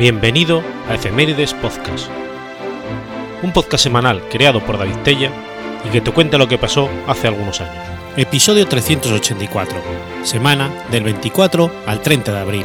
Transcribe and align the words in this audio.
Bienvenido 0.00 0.62
a 0.88 0.94
Efemérides 0.94 1.52
Podcast, 1.52 2.08
un 3.42 3.52
podcast 3.52 3.84
semanal 3.84 4.26
creado 4.30 4.64
por 4.64 4.78
David 4.78 4.96
Tella 5.04 5.30
y 5.86 5.90
que 5.90 6.00
te 6.00 6.10
cuenta 6.10 6.38
lo 6.38 6.48
que 6.48 6.56
pasó 6.56 6.88
hace 7.06 7.28
algunos 7.28 7.60
años. 7.60 7.84
Episodio 8.16 8.66
384, 8.66 9.76
semana 10.22 10.70
del 10.90 11.04
24 11.04 11.70
al 11.84 12.00
30 12.00 12.32
de 12.32 12.38
abril. 12.38 12.64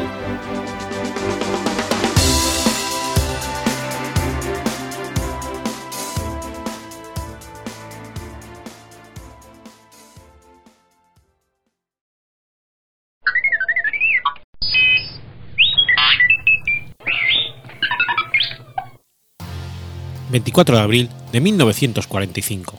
24 20.35 20.75
de 20.75 20.81
abril 20.81 21.09
de 21.31 21.39
1945. 21.39 22.77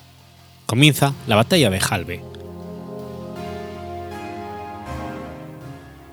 Comienza 0.66 1.15
la 1.27 1.37
batalla 1.37 1.70
de 1.70 1.80
Halbe. 1.80 2.20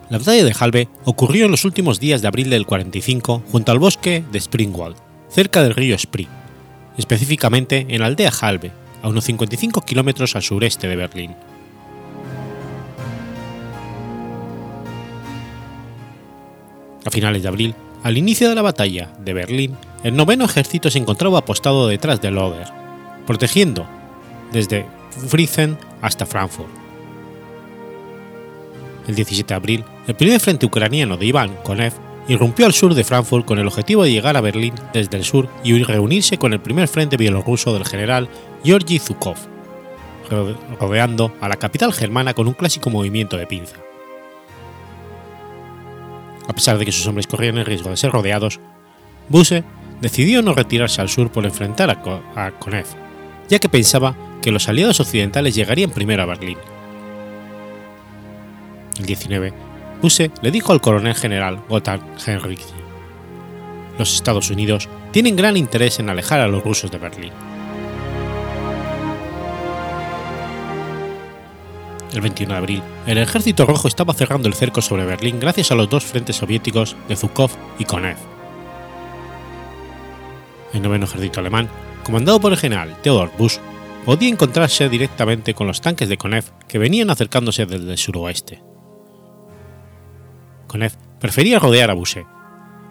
La 0.09 0.19
batalla 0.19 0.45
de 0.45 0.55
Halbe 0.57 0.87
ocurrió 1.03 1.43
en 1.43 1.51
los 1.51 1.65
últimos 1.65 1.99
días 1.99 2.21
de 2.21 2.29
abril 2.29 2.49
del 2.49 2.65
45 2.65 3.43
junto 3.51 3.73
al 3.73 3.79
bosque 3.79 4.23
de 4.31 4.39
Springwald, 4.39 4.95
cerca 5.29 5.61
del 5.61 5.75
río 5.75 5.99
Spree, 5.99 6.29
específicamente 6.97 7.87
en 7.89 7.99
la 7.99 8.07
aldea 8.07 8.31
Halbe, 8.39 8.71
a 9.01 9.09
unos 9.09 9.25
55 9.25 9.81
kilómetros 9.81 10.37
al 10.37 10.43
sureste 10.43 10.87
de 10.87 10.95
Berlín. 10.95 11.35
A 17.05 17.11
finales 17.11 17.41
de 17.43 17.49
abril, 17.49 17.75
al 18.01 18.17
inicio 18.17 18.47
de 18.47 18.55
la 18.55 18.61
batalla 18.61 19.11
de 19.19 19.33
Berlín, 19.33 19.75
el 20.03 20.15
noveno 20.15 20.45
ejército 20.45 20.89
se 20.91 20.99
encontraba 20.99 21.39
apostado 21.39 21.87
detrás 21.87 22.21
de 22.21 22.31
Loder, 22.31 22.67
protegiendo 23.25 23.87
desde 24.51 24.85
Friesen 25.27 25.77
hasta 26.01 26.25
Frankfurt. 26.25 26.69
El 29.07 29.15
17 29.15 29.47
de 29.47 29.55
abril, 29.55 29.85
el 30.07 30.15
primer 30.15 30.39
frente 30.39 30.65
ucraniano 30.65 31.17
de 31.17 31.25
Iván 31.25 31.55
Konev 31.63 31.93
irrumpió 32.27 32.65
al 32.65 32.73
sur 32.73 32.93
de 32.93 33.03
Frankfurt 33.03 33.45
con 33.45 33.59
el 33.59 33.67
objetivo 33.67 34.03
de 34.03 34.11
llegar 34.11 34.37
a 34.37 34.41
Berlín 34.41 34.73
desde 34.93 35.17
el 35.17 35.23
sur 35.23 35.49
y 35.63 35.81
reunirse 35.83 36.37
con 36.37 36.53
el 36.53 36.61
primer 36.61 36.87
frente 36.87 37.17
bielorruso 37.17 37.73
del 37.73 37.85
general 37.85 38.29
Georgy 38.63 38.99
Zhukov, 38.99 39.37
rodeando 40.79 41.33
a 41.41 41.49
la 41.49 41.57
capital 41.57 41.93
germana 41.93 42.33
con 42.33 42.47
un 42.47 42.53
clásico 42.53 42.89
movimiento 42.89 43.37
de 43.37 43.47
pinza. 43.47 43.75
A 46.47 46.53
pesar 46.53 46.77
de 46.77 46.85
que 46.85 46.91
sus 46.91 47.07
hombres 47.07 47.27
corrían 47.27 47.57
el 47.57 47.65
riesgo 47.65 47.89
de 47.89 47.97
ser 47.97 48.11
rodeados, 48.11 48.59
Buse 49.29 49.63
decidió 50.03 50.41
no 50.41 50.53
retirarse 50.53 50.99
al 51.01 51.07
sur 51.07 51.31
por 51.31 51.45
enfrentar 51.45 51.89
a, 51.89 52.51
Konev, 52.59 52.85
ya 53.47 53.57
que 53.57 53.69
pensaba 53.69 54.15
que 54.41 54.51
los 54.51 54.67
aliados 54.67 54.99
occidentales 54.99 55.55
llegarían 55.55 55.91
primero 55.91 56.23
a 56.23 56.25
Berlín. 56.25 56.57
El 58.99 59.05
19, 59.05 59.53
Buse 60.01 60.29
le 60.41 60.51
dijo 60.51 60.73
al 60.73 60.81
coronel 60.81 61.15
general 61.15 61.63
Gotthard 61.69 62.01
Heinrich: 62.27 62.65
Los 63.97 64.13
Estados 64.13 64.49
Unidos 64.49 64.89
tienen 65.11 65.37
gran 65.37 65.55
interés 65.55 65.99
en 65.99 66.09
alejar 66.09 66.41
a 66.41 66.49
los 66.49 66.65
rusos 66.65 66.91
de 66.91 66.97
Berlín. 66.97 67.31
El 72.11 72.19
21 72.19 72.53
de 72.53 72.59
abril, 72.59 72.83
el 73.07 73.17
ejército 73.19 73.65
rojo 73.65 73.87
estaba 73.87 74.13
cerrando 74.13 74.49
el 74.49 74.53
cerco 74.53 74.81
sobre 74.81 75.05
Berlín 75.05 75.39
gracias 75.39 75.71
a 75.71 75.75
los 75.75 75.89
dos 75.89 76.03
frentes 76.03 76.35
soviéticos 76.35 76.97
de 77.07 77.15
Zhukov 77.15 77.51
y 77.79 77.85
Konev. 77.85 78.17
El 80.73 80.81
noveno 80.81 81.05
ejército 81.05 81.39
alemán, 81.39 81.69
comandado 82.03 82.39
por 82.39 82.51
el 82.51 82.57
general 82.57 82.97
Theodor 83.01 83.31
Busch, 83.37 83.59
podía 84.05 84.29
encontrarse 84.29 84.89
directamente 84.89 85.53
con 85.53 85.67
los 85.67 85.81
tanques 85.81 86.09
de 86.09 86.17
Konev 86.17 86.45
que 86.67 86.79
venían 86.79 87.09
acercándose 87.09 87.65
desde 87.65 87.91
el 87.91 87.97
suroeste. 87.97 88.61
Konev 90.67 90.93
prefería 91.19 91.59
rodear 91.59 91.89
a 91.89 91.93
Busse, 91.93 92.25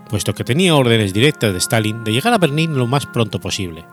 puesto 0.09 0.34
que 0.34 0.44
tenía 0.44 0.75
órdenes 0.75 1.12
directas 1.12 1.53
de 1.53 1.59
Stalin 1.59 2.04
de 2.04 2.12
llegar 2.12 2.32
a 2.32 2.38
Berlín 2.38 2.76
lo 2.76 2.87
más 2.87 3.06
pronto 3.06 3.41
posible, 3.41 3.84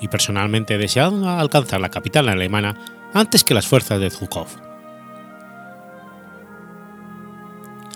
y 0.00 0.08
personalmente 0.08 0.78
deseaba 0.78 1.40
alcanzar 1.40 1.80
la 1.80 1.88
capital 1.88 2.28
alemana 2.28 2.76
antes 3.14 3.42
que 3.42 3.54
las 3.54 3.66
fuerzas 3.66 3.98
de 4.00 4.10
Zhukov. 4.10 4.48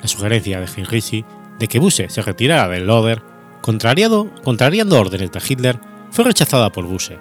La 0.00 0.08
sugerencia 0.08 0.58
de 0.58 0.66
Heinrich 0.66 1.24
de 1.58 1.68
que 1.68 1.78
Busse 1.78 2.08
se 2.08 2.22
retirara 2.22 2.68
del 2.68 2.86
Loder, 2.86 3.22
contrariando 3.62 5.00
órdenes 5.00 5.32
de 5.32 5.42
Hitler, 5.48 5.80
fue 6.10 6.24
rechazada 6.24 6.70
por 6.70 6.84
Busse, 6.84 7.18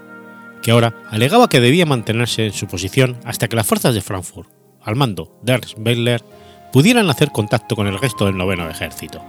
que 0.61 0.71
ahora 0.71 0.93
alegaba 1.09 1.47
que 1.47 1.61
debía 1.61 1.85
mantenerse 1.85 2.47
en 2.47 2.53
su 2.53 2.67
posición 2.67 3.17
hasta 3.23 3.47
que 3.47 3.55
las 3.55 3.65
fuerzas 3.65 3.93
de 3.93 4.01
Frankfurt, 4.01 4.49
al 4.83 4.95
mando 4.95 5.39
de 5.43 5.53
Ernst 5.53 5.77
pudieran 6.73 7.09
hacer 7.09 7.31
contacto 7.31 7.75
con 7.75 7.87
el 7.87 7.99
resto 7.99 8.25
del 8.25 8.37
noveno 8.37 8.69
ejército. 8.69 9.21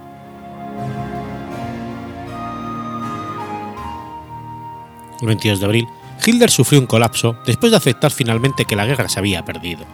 El 5.21 5.29
22 5.29 5.61
de 5.61 5.67
abril, 5.67 5.89
Hitler 6.25 6.51
sufrió 6.51 6.81
un 6.81 6.87
colapso 6.87 7.37
después 7.47 7.71
de 7.71 7.77
aceptar 7.77 8.11
finalmente 8.11 8.65
que 8.65 8.77
la 8.77 8.87
guerra 8.87 9.09
se 9.09 9.19
había 9.19 9.45
perdido. 9.45 9.85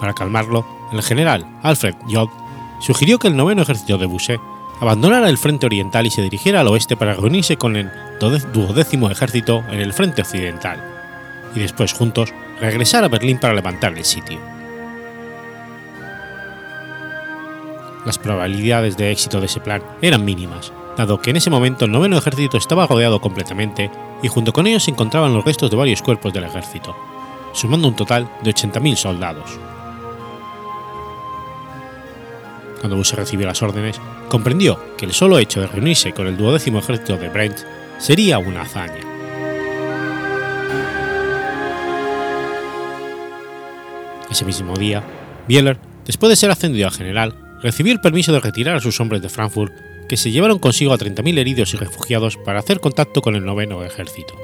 Para 0.00 0.14
calmarlo, 0.14 0.66
el 0.92 1.02
general 1.02 1.46
Alfred 1.62 1.94
Jod 2.10 2.28
sugirió 2.78 3.18
que 3.18 3.28
el 3.28 3.36
noveno 3.36 3.62
ejército 3.62 3.98
de 3.98 4.06
Busse 4.06 4.40
abandonara 4.80 5.28
el 5.28 5.38
frente 5.38 5.66
oriental 5.66 6.06
y 6.06 6.10
se 6.10 6.22
dirigiera 6.22 6.60
al 6.60 6.68
oeste 6.68 6.96
para 6.96 7.14
reunirse 7.14 7.56
con 7.56 7.76
el 7.76 7.90
duodécimo 8.52 9.10
ejército 9.10 9.64
en 9.70 9.80
el 9.80 9.92
frente 9.92 10.22
occidental, 10.22 10.82
y 11.54 11.60
después 11.60 11.92
juntos 11.92 12.32
regresar 12.60 13.04
a 13.04 13.08
Berlín 13.08 13.38
para 13.38 13.54
levantar 13.54 13.96
el 13.96 14.04
sitio. 14.04 14.38
Las 18.04 18.18
probabilidades 18.18 18.96
de 18.96 19.10
éxito 19.10 19.40
de 19.40 19.46
ese 19.46 19.60
plan 19.60 19.82
eran 20.02 20.24
mínimas, 20.24 20.72
dado 20.96 21.20
que 21.20 21.30
en 21.30 21.36
ese 21.36 21.50
momento 21.50 21.86
el 21.86 21.92
noveno 21.92 22.18
ejército 22.18 22.58
estaba 22.58 22.86
rodeado 22.86 23.20
completamente 23.20 23.90
y 24.22 24.28
junto 24.28 24.52
con 24.52 24.66
ellos 24.66 24.84
se 24.84 24.90
encontraban 24.90 25.32
los 25.32 25.44
restos 25.44 25.70
de 25.70 25.76
varios 25.76 26.02
cuerpos 26.02 26.32
del 26.32 26.44
ejército, 26.44 26.94
sumando 27.52 27.88
un 27.88 27.96
total 27.96 28.28
de 28.42 28.54
80.000 28.54 28.96
soldados. 28.96 29.58
Cuando 32.84 32.98
Busse 32.98 33.16
recibió 33.16 33.46
las 33.46 33.62
órdenes, 33.62 33.98
comprendió 34.28 34.78
que 34.98 35.06
el 35.06 35.14
solo 35.14 35.38
hecho 35.38 35.58
de 35.58 35.68
reunirse 35.68 36.12
con 36.12 36.26
el 36.26 36.36
duodécimo 36.36 36.80
ejército 36.80 37.16
de 37.16 37.30
Brent 37.30 37.56
sería 37.96 38.36
una 38.36 38.60
hazaña. 38.60 39.00
Ese 44.30 44.44
mismo 44.44 44.76
día, 44.76 45.02
Bieler, 45.48 45.78
después 46.04 46.28
de 46.28 46.36
ser 46.36 46.50
ascendido 46.50 46.86
a 46.86 46.90
general, 46.90 47.34
recibió 47.62 47.90
el 47.90 48.02
permiso 48.02 48.34
de 48.34 48.40
retirar 48.40 48.76
a 48.76 48.80
sus 48.80 49.00
hombres 49.00 49.22
de 49.22 49.30
Frankfurt, 49.30 49.72
que 50.06 50.18
se 50.18 50.30
llevaron 50.30 50.58
consigo 50.58 50.92
a 50.92 50.98
30.000 50.98 51.38
heridos 51.38 51.72
y 51.72 51.78
refugiados 51.78 52.36
para 52.36 52.58
hacer 52.58 52.80
contacto 52.80 53.22
con 53.22 53.34
el 53.34 53.46
noveno 53.46 53.82
ejército. 53.82 54.34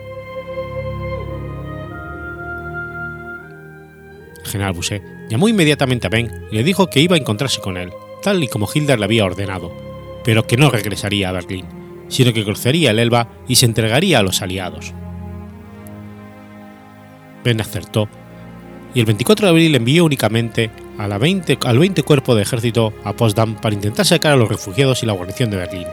General 4.47 4.73
Busse 4.73 5.03
llamó 5.29 5.47
inmediatamente 5.47 6.07
a 6.07 6.11
Ben 6.11 6.47
y 6.51 6.55
le 6.55 6.65
dijo 6.65 6.89
que 6.89 7.01
iba 7.01 7.17
a 7.17 7.19
encontrarse 7.19 7.61
con 7.61 7.77
él, 7.77 7.93
tal 8.23 8.43
y 8.43 8.49
como 8.49 8.69
Hitler 8.73 8.99
le 8.99 9.05
había 9.05 9.25
ordenado, 9.25 9.73
pero 10.25 10.47
que 10.47 10.57
no 10.57 10.71
regresaría 10.71 11.29
a 11.29 11.33
Berlín, 11.33 11.67
sino 12.09 12.33
que 12.33 12.45
cruzaría 12.45 12.91
el 12.91 12.99
Elba 12.99 13.29
y 13.49 13.57
se 13.57 13.67
entregaría 13.67 14.19
a 14.19 14.23
los 14.23 14.43
aliados. 14.43 14.93
Ben 17.45 17.61
acertó, 17.61 18.09
y 18.95 19.01
el 19.01 19.07
24 19.07 19.47
de 19.47 19.51
abril 19.51 19.75
envió 19.75 20.05
únicamente 20.05 20.71
a 20.99 21.07
la 21.09 21.19
20, 21.19 21.59
al 21.65 21.79
20 21.79 22.03
cuerpo 22.03 22.35
de 22.35 22.43
ejército 22.43 22.93
a 23.05 23.13
Potsdam 23.13 23.57
para 23.61 23.75
intentar 23.75 24.05
sacar 24.05 24.33
a 24.33 24.37
los 24.37 24.49
refugiados 24.49 25.03
y 25.03 25.07
la 25.07 25.13
guarnición 25.13 25.51
de 25.51 25.57
Berlín, 25.57 25.87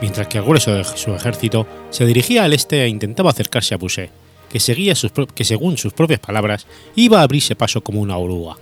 mientras 0.00 0.28
que 0.28 0.38
el 0.38 0.44
grueso 0.44 0.72
de 0.74 0.84
su 0.84 1.14
ejército 1.14 1.66
se 1.90 2.06
dirigía 2.06 2.44
al 2.44 2.52
este 2.52 2.82
e 2.84 2.88
intentaba 2.88 3.30
acercarse 3.30 3.74
a 3.74 3.78
Busse, 3.78 4.10
que, 4.50 4.60
seguía 4.60 4.94
sus, 4.94 5.12
que 5.34 5.44
según 5.44 5.78
sus 5.78 5.94
propias 5.94 6.20
palabras 6.20 6.66
iba 6.94 7.20
a 7.20 7.22
abrirse 7.22 7.56
paso 7.56 7.82
como 7.82 8.00
una 8.00 8.18
oruga. 8.18 8.56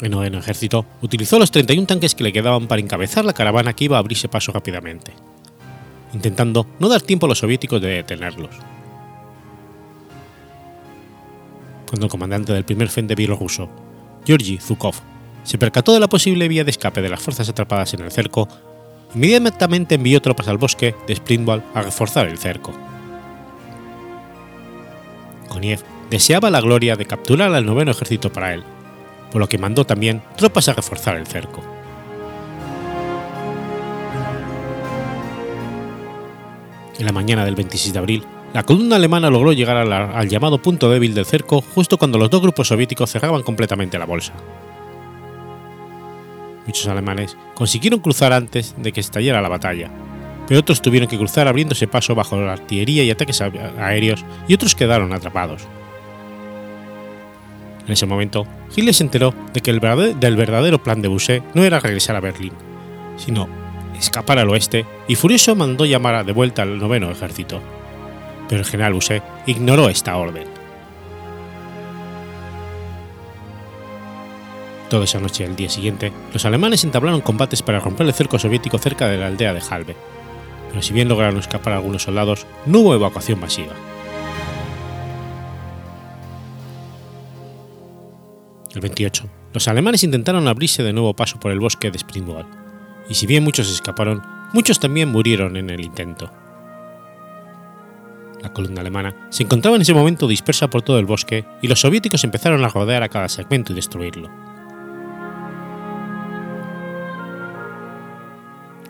El 0.00 0.12
noveno 0.12 0.38
ejército 0.38 0.86
utilizó 1.02 1.38
los 1.38 1.50
31 1.50 1.86
tanques 1.86 2.14
que 2.14 2.22
le 2.22 2.32
quedaban 2.32 2.68
para 2.68 2.80
encabezar 2.80 3.24
la 3.24 3.32
caravana 3.32 3.72
que 3.72 3.84
iba 3.84 3.96
a 3.96 4.00
abrirse 4.00 4.28
paso 4.28 4.52
rápidamente, 4.52 5.12
intentando 6.14 6.66
no 6.78 6.88
dar 6.88 7.02
tiempo 7.02 7.26
a 7.26 7.28
los 7.28 7.38
soviéticos 7.38 7.80
de 7.82 7.88
detenerlos. 7.88 8.54
Cuando 11.88 12.06
el 12.06 12.10
comandante 12.10 12.52
del 12.52 12.64
primer 12.64 12.88
frente 12.88 13.16
bielorruso, 13.16 13.68
Georgy 14.24 14.58
Zhukov, 14.58 14.94
se 15.42 15.58
percató 15.58 15.94
de 15.94 16.00
la 16.00 16.08
posible 16.08 16.46
vía 16.46 16.62
de 16.62 16.70
escape 16.70 17.02
de 17.02 17.08
las 17.08 17.20
fuerzas 17.20 17.48
atrapadas 17.48 17.94
en 17.94 18.00
el 18.00 18.12
cerco, 18.12 18.46
inmediatamente 19.14 19.96
envió 19.96 20.20
tropas 20.20 20.48
al 20.48 20.58
bosque 20.58 20.94
de 21.06 21.14
Springwald 21.14 21.64
a 21.74 21.82
reforzar 21.82 22.28
el 22.28 22.38
cerco. 22.38 22.72
Koniev 25.48 25.82
deseaba 26.10 26.50
la 26.50 26.60
gloria 26.60 26.94
de 26.94 27.06
capturar 27.06 27.52
al 27.52 27.66
noveno 27.66 27.90
ejército 27.90 28.30
para 28.30 28.54
él, 28.54 28.62
por 29.30 29.40
lo 29.40 29.48
que 29.48 29.58
mandó 29.58 29.84
también 29.84 30.22
tropas 30.36 30.68
a 30.68 30.74
reforzar 30.74 31.16
el 31.16 31.26
cerco. 31.26 31.62
En 36.98 37.06
la 37.06 37.12
mañana 37.12 37.44
del 37.44 37.54
26 37.54 37.92
de 37.92 37.98
abril, 37.98 38.24
la 38.52 38.64
columna 38.64 38.96
alemana 38.96 39.30
logró 39.30 39.52
llegar 39.52 39.76
al 39.76 40.28
llamado 40.28 40.58
punto 40.58 40.90
débil 40.90 41.14
del 41.14 41.26
cerco 41.26 41.60
justo 41.60 41.98
cuando 41.98 42.18
los 42.18 42.30
dos 42.30 42.40
grupos 42.40 42.68
soviéticos 42.68 43.10
cerraban 43.10 43.42
completamente 43.42 43.98
la 43.98 44.06
bolsa. 44.06 44.32
Muchos 46.66 46.86
alemanes 46.88 47.36
consiguieron 47.54 48.00
cruzar 48.00 48.32
antes 48.32 48.74
de 48.76 48.92
que 48.92 49.00
estallara 49.00 49.40
la 49.40 49.48
batalla, 49.48 49.90
pero 50.46 50.60
otros 50.60 50.82
tuvieron 50.82 51.08
que 51.08 51.18
cruzar 51.18 51.46
abriéndose 51.46 51.86
paso 51.86 52.14
bajo 52.14 52.36
la 52.36 52.54
artillería 52.54 53.04
y 53.04 53.10
ataques 53.10 53.40
aéreos 53.40 54.24
y 54.48 54.54
otros 54.54 54.74
quedaron 54.74 55.12
atrapados. 55.12 55.68
En 57.88 57.94
ese 57.94 58.04
momento, 58.04 58.46
Hitler 58.76 58.94
se 58.94 59.02
enteró 59.02 59.34
de 59.54 59.62
que 59.62 59.70
el 59.70 59.80
verdadero 59.80 60.82
plan 60.82 61.00
de 61.00 61.08
Busse 61.08 61.42
no 61.54 61.64
era 61.64 61.80
regresar 61.80 62.16
a 62.16 62.20
Berlín, 62.20 62.52
sino 63.16 63.48
escapar 63.98 64.38
al 64.38 64.50
oeste 64.50 64.84
y 65.08 65.14
furioso 65.14 65.56
mandó 65.56 65.86
llamar 65.86 66.26
de 66.26 66.32
vuelta 66.32 66.60
al 66.62 66.78
noveno 66.78 67.10
ejército. 67.10 67.62
Pero 68.46 68.60
el 68.60 68.66
general 68.66 68.92
Busse 68.92 69.22
ignoró 69.46 69.88
esta 69.88 70.18
orden. 70.18 70.44
Toda 74.90 75.04
esa 75.04 75.18
noche 75.18 75.44
y 75.44 75.46
el 75.46 75.56
día 75.56 75.70
siguiente, 75.70 76.12
los 76.34 76.44
alemanes 76.44 76.84
entablaron 76.84 77.22
combates 77.22 77.62
para 77.62 77.80
romper 77.80 78.06
el 78.06 78.12
cerco 78.12 78.38
soviético 78.38 78.76
cerca 78.76 79.08
de 79.08 79.16
la 79.16 79.28
aldea 79.28 79.54
de 79.54 79.62
Halbe, 79.70 79.96
pero 80.68 80.82
si 80.82 80.92
bien 80.92 81.08
lograron 81.08 81.38
escapar 81.38 81.72
algunos 81.72 82.02
soldados, 82.02 82.46
no 82.66 82.80
hubo 82.80 82.94
evacuación 82.94 83.40
masiva. 83.40 83.72
El 88.74 88.80
28, 88.80 89.24
los 89.54 89.68
alemanes 89.68 90.04
intentaron 90.04 90.46
abrirse 90.46 90.82
de 90.82 90.92
nuevo 90.92 91.14
paso 91.14 91.40
por 91.40 91.52
el 91.52 91.60
bosque 91.60 91.90
de 91.90 91.98
Springwall, 91.98 92.46
y 93.08 93.14
si 93.14 93.26
bien 93.26 93.44
muchos 93.44 93.70
escaparon, 93.70 94.22
muchos 94.52 94.78
también 94.78 95.08
murieron 95.08 95.56
en 95.56 95.70
el 95.70 95.84
intento. 95.84 96.30
La 98.42 98.52
columna 98.52 98.82
alemana 98.82 99.28
se 99.30 99.42
encontraba 99.42 99.76
en 99.76 99.82
ese 99.82 99.94
momento 99.94 100.28
dispersa 100.28 100.70
por 100.70 100.82
todo 100.82 100.98
el 100.98 101.06
bosque 101.06 101.44
y 101.60 101.68
los 101.68 101.80
soviéticos 101.80 102.22
empezaron 102.24 102.64
a 102.64 102.68
rodear 102.68 103.02
a 103.02 103.08
cada 103.08 103.28
segmento 103.28 103.72
y 103.72 103.76
destruirlo. 103.76 104.28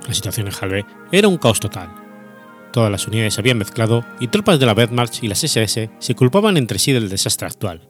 La 0.06 0.14
situación 0.14 0.48
en 0.48 0.54
Halbe 0.60 0.86
era 1.12 1.28
un 1.28 1.38
caos 1.38 1.60
total. 1.60 1.90
Todas 2.72 2.90
las 2.90 3.06
unidades 3.06 3.34
se 3.34 3.40
habían 3.40 3.58
mezclado 3.58 4.04
y 4.20 4.28
tropas 4.28 4.60
de 4.60 4.66
la 4.66 4.74
Wehrmacht 4.74 5.22
y 5.22 5.28
las 5.28 5.44
SS 5.44 5.90
se 5.98 6.14
culpaban 6.14 6.56
entre 6.56 6.78
sí 6.78 6.92
del 6.92 7.08
desastre 7.08 7.46
actual. 7.46 7.87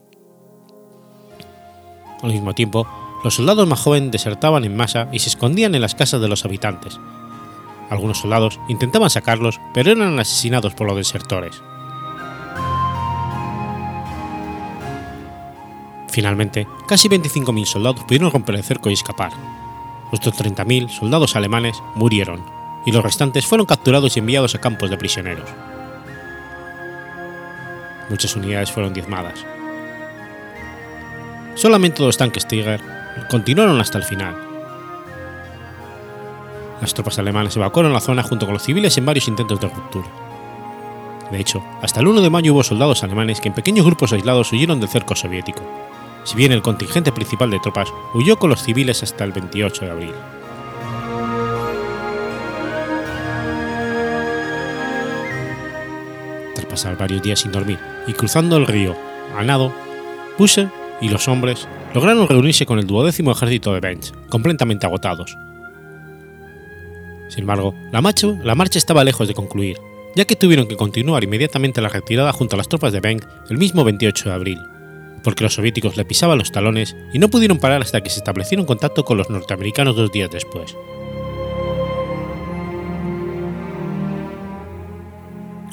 Al 2.21 2.31
mismo 2.31 2.53
tiempo, 2.53 2.87
los 3.23 3.35
soldados 3.35 3.67
más 3.67 3.79
jóvenes 3.79 4.11
desertaban 4.11 4.63
en 4.65 4.75
masa 4.75 5.09
y 5.11 5.19
se 5.19 5.29
escondían 5.29 5.75
en 5.75 5.81
las 5.81 5.95
casas 5.95 6.21
de 6.21 6.27
los 6.27 6.45
habitantes. 6.45 6.99
Algunos 7.89 8.19
soldados 8.19 8.59
intentaban 8.67 9.09
sacarlos, 9.09 9.59
pero 9.73 9.91
eran 9.91 10.19
asesinados 10.19 10.73
por 10.73 10.87
los 10.87 10.95
desertores. 10.95 11.61
Finalmente, 16.09 16.67
casi 16.87 17.07
25.000 17.07 17.65
soldados 17.65 18.03
pudieron 18.03 18.31
romper 18.31 18.55
el 18.55 18.63
cerco 18.63 18.89
y 18.89 18.93
escapar. 18.93 19.31
Otros 20.11 20.35
30.000 20.35 20.89
soldados 20.89 21.35
alemanes 21.35 21.81
murieron, 21.95 22.43
y 22.85 22.91
los 22.91 23.03
restantes 23.03 23.45
fueron 23.45 23.67
capturados 23.67 24.15
y 24.15 24.19
enviados 24.19 24.55
a 24.55 24.61
campos 24.61 24.89
de 24.89 24.97
prisioneros. 24.97 25.49
Muchas 28.09 28.35
unidades 28.35 28.71
fueron 28.71 28.93
diezmadas. 28.93 29.45
Solamente 31.59 32.01
dos 32.01 32.15
tanques 32.15 32.47
Tiger 32.47 32.79
continuaron 33.29 33.81
hasta 33.81 33.97
el 33.97 34.05
final. 34.05 34.33
Las 36.79 36.93
tropas 36.93 37.19
alemanas 37.19 37.57
evacuaron 37.57 37.91
la 37.91 37.99
zona 37.99 38.23
junto 38.23 38.45
con 38.45 38.53
los 38.53 38.63
civiles 38.63 38.97
en 38.97 39.05
varios 39.05 39.27
intentos 39.27 39.59
de 39.59 39.67
ruptura. 39.67 40.07
De 41.29 41.37
hecho, 41.37 41.61
hasta 41.81 41.99
el 41.99 42.07
1 42.07 42.21
de 42.21 42.29
mayo 42.29 42.53
hubo 42.53 42.63
soldados 42.63 43.03
alemanes 43.03 43.41
que 43.41 43.49
en 43.49 43.55
pequeños 43.55 43.85
grupos 43.85 44.13
aislados 44.13 44.53
huyeron 44.53 44.79
del 44.79 44.87
cerco 44.87 45.17
soviético, 45.17 45.61
si 46.23 46.37
bien 46.37 46.53
el 46.53 46.61
contingente 46.61 47.11
principal 47.11 47.51
de 47.51 47.59
tropas 47.59 47.89
huyó 48.13 48.39
con 48.39 48.51
los 48.51 48.63
civiles 48.63 49.03
hasta 49.03 49.25
el 49.25 49.33
28 49.33 49.83
de 49.83 49.91
abril. 49.91 50.13
Tras 56.55 56.67
pasar 56.67 56.97
varios 56.97 57.21
días 57.21 57.41
sin 57.41 57.51
dormir 57.51 57.79
y 58.07 58.13
cruzando 58.13 58.55
el 58.55 58.65
río 58.65 58.95
a 59.37 59.43
nado, 59.43 59.73
Busse 60.37 60.69
y 61.01 61.09
los 61.09 61.27
hombres 61.27 61.67
lograron 61.93 62.27
reunirse 62.27 62.65
con 62.65 62.79
el 62.79 62.87
duodécimo 62.87 63.31
ejército 63.31 63.73
de 63.73 63.79
Bench, 63.79 64.13
completamente 64.29 64.85
agotados. 64.85 65.37
Sin 67.29 67.41
embargo, 67.41 67.75
la 67.91 68.01
marcha, 68.01 68.27
la 68.43 68.55
marcha 68.55 68.79
estaba 68.79 69.03
lejos 69.03 69.27
de 69.27 69.33
concluir, 69.33 69.77
ya 70.15 70.25
que 70.25 70.35
tuvieron 70.35 70.67
que 70.67 70.75
continuar 70.75 71.23
inmediatamente 71.23 71.81
la 71.81 71.89
retirada 71.89 72.33
junto 72.33 72.55
a 72.55 72.57
las 72.57 72.69
tropas 72.69 72.91
de 72.91 72.99
Benck 72.99 73.25
el 73.49 73.57
mismo 73.57 73.83
28 73.83 74.29
de 74.29 74.35
abril, 74.35 74.59
porque 75.23 75.43
los 75.43 75.53
soviéticos 75.53 75.95
le 75.97 76.05
pisaban 76.05 76.39
los 76.39 76.51
talones 76.51 76.95
y 77.13 77.19
no 77.19 77.29
pudieron 77.29 77.59
parar 77.59 77.81
hasta 77.81 78.01
que 78.01 78.09
se 78.09 78.19
establecieron 78.19 78.65
contacto 78.65 79.05
con 79.05 79.17
los 79.17 79.29
norteamericanos 79.29 79.95
dos 79.95 80.11
días 80.11 80.31
después. 80.31 80.75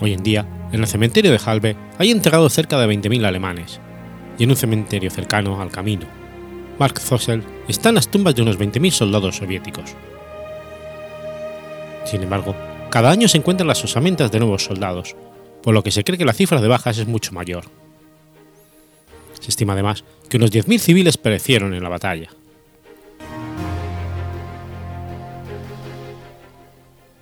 Hoy 0.00 0.12
en 0.12 0.22
día, 0.22 0.46
en 0.72 0.80
el 0.80 0.86
cementerio 0.86 1.30
de 1.30 1.40
Halbe 1.44 1.76
hay 1.98 2.10
enterrados 2.10 2.52
cerca 2.52 2.78
de 2.78 2.86
20.000 2.86 3.24
alemanes, 3.24 3.80
y 4.38 4.44
en 4.44 4.50
un 4.50 4.56
cementerio 4.56 5.10
cercano 5.10 5.60
al 5.60 5.70
camino, 5.70 6.06
Mark 6.78 7.00
Zossel, 7.00 7.42
están 7.68 7.94
las 7.94 8.08
tumbas 8.08 8.34
de 8.34 8.42
unos 8.42 8.58
20.000 8.58 8.90
soldados 8.90 9.36
soviéticos. 9.36 9.94
Sin 12.04 12.22
embargo, 12.22 12.54
cada 12.90 13.10
año 13.10 13.28
se 13.28 13.38
encuentran 13.38 13.66
las 13.66 13.82
osamentas 13.82 14.30
de 14.30 14.38
nuevos 14.38 14.64
soldados, 14.64 15.16
por 15.62 15.74
lo 15.74 15.82
que 15.82 15.90
se 15.90 16.04
cree 16.04 16.18
que 16.18 16.24
la 16.24 16.32
cifra 16.32 16.60
de 16.60 16.68
bajas 16.68 16.98
es 16.98 17.06
mucho 17.06 17.32
mayor. 17.32 17.64
Se 19.40 19.48
estima 19.50 19.72
además 19.72 20.04
que 20.28 20.36
unos 20.36 20.52
10.000 20.52 20.78
civiles 20.78 21.16
perecieron 21.16 21.74
en 21.74 21.82
la 21.82 21.88
batalla. 21.88 22.28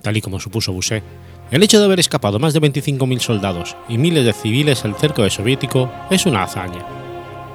Tal 0.03 0.17
y 0.17 0.21
como 0.21 0.39
supuso 0.39 0.73
Busé, 0.73 1.03
el 1.51 1.63
hecho 1.63 1.79
de 1.79 1.87
haber 1.87 2.01
escapado 2.01 2.39
más 2.39 2.53
de 2.53 2.61
25.000 2.61 3.21
soldados 3.21 3.77
y 3.89 3.97
miles 3.97 4.25
de 4.25 4.33
civiles 4.33 4.85
al 4.85 4.97
cerco 4.97 5.23
de 5.23 5.31
soviético 5.31 5.91
es 6.11 6.27
una 6.27 6.43
hazaña 6.43 7.04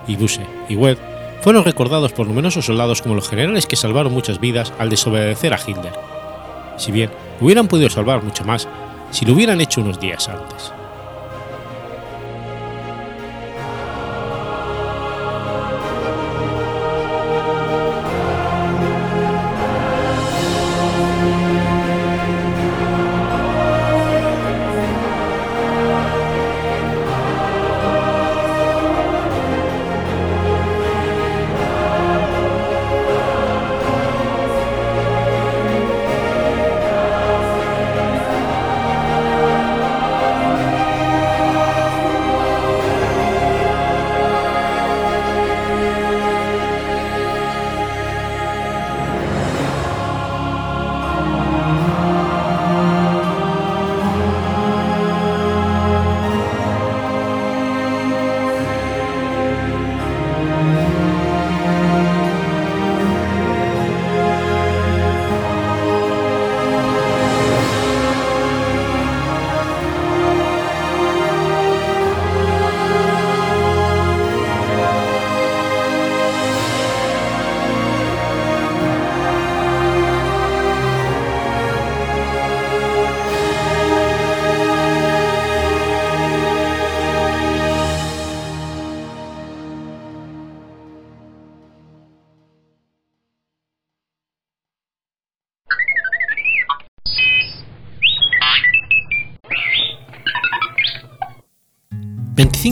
y 0.09 0.17
y 0.67 0.75
Webb 0.75 0.97
fueron 1.41 1.63
recordados 1.63 2.11
por 2.11 2.27
numerosos 2.27 2.65
soldados 2.65 3.01
como 3.01 3.15
los 3.15 3.29
generales 3.29 3.65
que 3.65 3.75
salvaron 3.75 4.13
muchas 4.13 4.39
vidas 4.39 4.73
al 4.77 4.89
desobedecer 4.89 5.53
a 5.53 5.59
Hitler, 5.65 5.93
si 6.77 6.91
bien 6.91 7.11
hubieran 7.39 7.67
podido 7.67 7.89
salvar 7.89 8.23
mucho 8.23 8.43
más 8.43 8.67
si 9.11 9.25
lo 9.25 9.33
hubieran 9.33 9.61
hecho 9.61 9.81
unos 9.81 9.99
días 9.99 10.27
antes. 10.27 10.73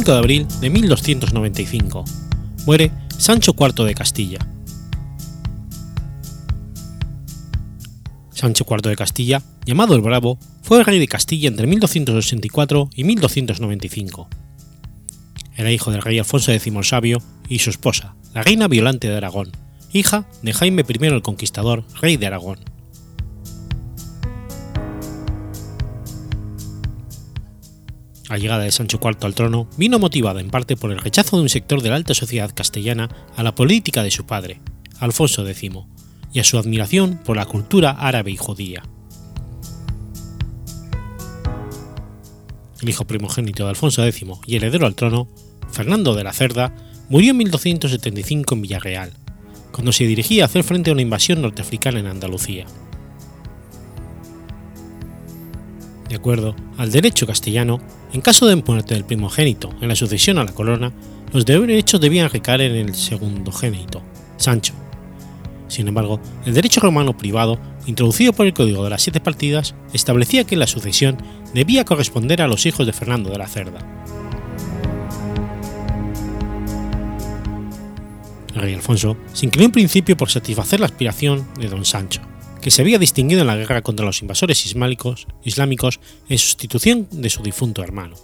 25 0.08 0.14
de 0.14 0.20
abril 0.20 0.48
de 0.62 0.70
1295. 0.70 2.06
Muere 2.66 2.92
Sancho 3.18 3.54
IV 3.60 3.86
de 3.86 3.94
Castilla. 3.94 4.40
Sancho 8.32 8.66
IV 8.70 8.90
de 8.90 8.96
Castilla, 8.96 9.42
llamado 9.66 9.96
el 9.96 10.02
Bravo, 10.02 10.40
fue 10.62 10.84
rey 10.84 11.00
de 11.00 11.10
Castilla 11.10 11.50
entre 11.50 11.68
1284 11.68 12.90
y 12.96 13.04
1295. 13.04 14.30
Era 15.58 15.72
hijo 15.72 15.92
del 15.92 16.02
rey 16.02 16.20
Alfonso 16.20 16.54
X 16.54 16.74
el 16.74 16.84
Sabio 16.86 17.22
y 17.50 17.60
su 17.60 17.70
esposa, 17.70 18.16
la 18.34 18.44
reina 18.44 18.70
Violante 18.70 19.10
de 19.10 19.18
Aragón, 19.18 19.52
hija 19.92 20.26
de 20.42 20.54
Jaime 20.54 20.86
I 20.88 21.06
el 21.08 21.22
Conquistador, 21.22 21.84
rey 22.00 22.16
de 22.16 22.28
Aragón. 22.28 22.77
La 28.30 28.38
llegada 28.38 28.64
de 28.64 28.72
Sancho 28.72 29.00
IV 29.02 29.18
al 29.22 29.36
trono 29.36 29.70
vino 29.78 30.00
motivada 30.00 30.42
en 30.42 30.50
parte 30.50 30.76
por 30.76 30.92
el 30.92 31.00
rechazo 31.00 31.38
de 31.38 31.44
un 31.44 31.50
sector 31.50 31.82
de 31.82 31.90
la 31.90 31.96
alta 31.96 32.14
sociedad 32.14 32.52
castellana 32.54 33.10
a 33.36 33.44
la 33.44 33.56
política 33.56 34.04
de 34.04 34.12
su 34.12 34.26
padre, 34.26 34.60
Alfonso 35.00 35.48
X, 35.48 35.72
y 36.34 36.40
a 36.40 36.44
su 36.44 36.58
admiración 36.58 37.20
por 37.24 37.38
la 37.38 37.46
cultura 37.46 37.92
árabe 37.92 38.32
y 38.32 38.38
judía. 38.38 38.84
El 42.82 42.90
hijo 42.90 43.06
primogénito 43.06 43.64
de 43.64 43.70
Alfonso 43.70 44.06
X 44.06 44.26
y 44.46 44.56
heredero 44.56 44.86
al 44.86 44.96
trono, 44.96 45.28
Fernando 45.72 46.14
de 46.14 46.24
la 46.24 46.34
Cerda, 46.34 46.76
murió 47.10 47.32
en 47.32 47.38
1275 47.38 48.56
en 48.56 48.62
Villarreal, 48.62 49.14
cuando 49.72 49.92
se 49.94 50.06
dirigía 50.06 50.44
a 50.44 50.48
hacer 50.48 50.64
frente 50.64 50.90
a 50.90 50.94
una 50.94 51.02
invasión 51.02 51.42
norteafricana 51.42 52.00
en 52.00 52.08
Andalucía. 52.08 52.66
De 56.10 56.16
acuerdo 56.16 56.56
al 56.78 56.92
derecho 56.92 57.28
castellano, 57.28 57.80
en 58.14 58.22
caso 58.22 58.46
de 58.46 58.56
muerte 58.56 58.94
del 58.94 59.04
primogénito 59.04 59.74
en 59.82 59.90
la 59.90 59.96
sucesión 59.96 60.38
a 60.38 60.46
la 60.46 60.54
corona, 60.54 60.94
los 61.34 61.46
derechos 61.46 62.00
debían 62.00 62.30
recaer 62.30 62.62
en 62.62 62.88
el 62.88 62.96
segundo 62.96 63.52
génito, 63.52 64.02
Sancho. 64.38 64.74
Sin 65.68 65.88
embargo, 65.88 66.22
el 66.46 66.54
derecho 66.54 66.80
romano 66.80 67.18
privado, 67.18 67.60
introducido 67.86 68.32
por 68.32 68.46
el 68.46 68.54
Código 68.54 68.86
de 68.86 68.90
las 68.90 69.02
Siete 69.02 69.20
Partidas, 69.20 69.76
establecía 69.92 70.46
que 70.46 70.56
la 70.56 70.66
sucesión 70.66 71.18
debía 71.54 71.84
corresponder 71.84 72.42
a 72.42 72.48
los 72.48 72.66
hijos 72.66 72.86
de 72.86 72.94
Fernando 72.94 73.30
de 73.30 73.38
la 73.38 73.48
Cerda. 73.48 73.80
El 78.56 78.62
rey 78.62 78.74
Alfonso 78.74 79.18
se 79.34 79.46
inclinó 79.46 79.66
en 79.66 79.72
principio 79.72 80.16
por 80.16 80.30
satisfacer 80.30 80.80
la 80.80 80.86
aspiración 80.86 81.46
de 81.60 81.68
don 81.68 81.84
Sancho, 81.84 82.22
que 82.68 82.72
se 82.72 82.82
había 82.82 83.00
distinguido 83.00 83.40
en 83.40 83.48
la 83.48 83.56
guerra 83.56 83.82
contra 83.82 84.06
los 84.06 84.22
invasores 84.22 84.66
islámicos, 84.66 86.00
en 86.28 86.38
sustitución 86.38 87.08
de 87.12 87.30
su 87.30 87.42
difunto 87.42 87.82
hermano. 87.82 88.18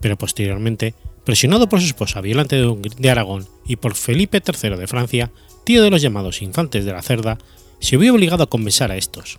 Pero 0.00 0.16
posteriormente, 0.16 0.94
presionado 1.24 1.68
por 1.68 1.80
su 1.80 1.86
esposa 1.86 2.20
Violante 2.20 2.64
de 2.96 3.10
Aragón 3.10 3.48
y 3.66 3.74
por 3.74 3.96
Felipe 3.96 4.40
III 4.40 4.76
de 4.76 4.86
Francia, 4.86 5.32
tío 5.64 5.82
de 5.82 5.90
los 5.90 6.00
llamados 6.00 6.42
infantes 6.42 6.84
de 6.84 6.92
la 6.92 7.02
Cerda, 7.02 7.38
se 7.80 7.96
vio 7.96 8.14
obligado 8.14 8.44
a 8.44 8.48
convencer 8.48 8.92
a 8.92 8.96
estos. 8.96 9.38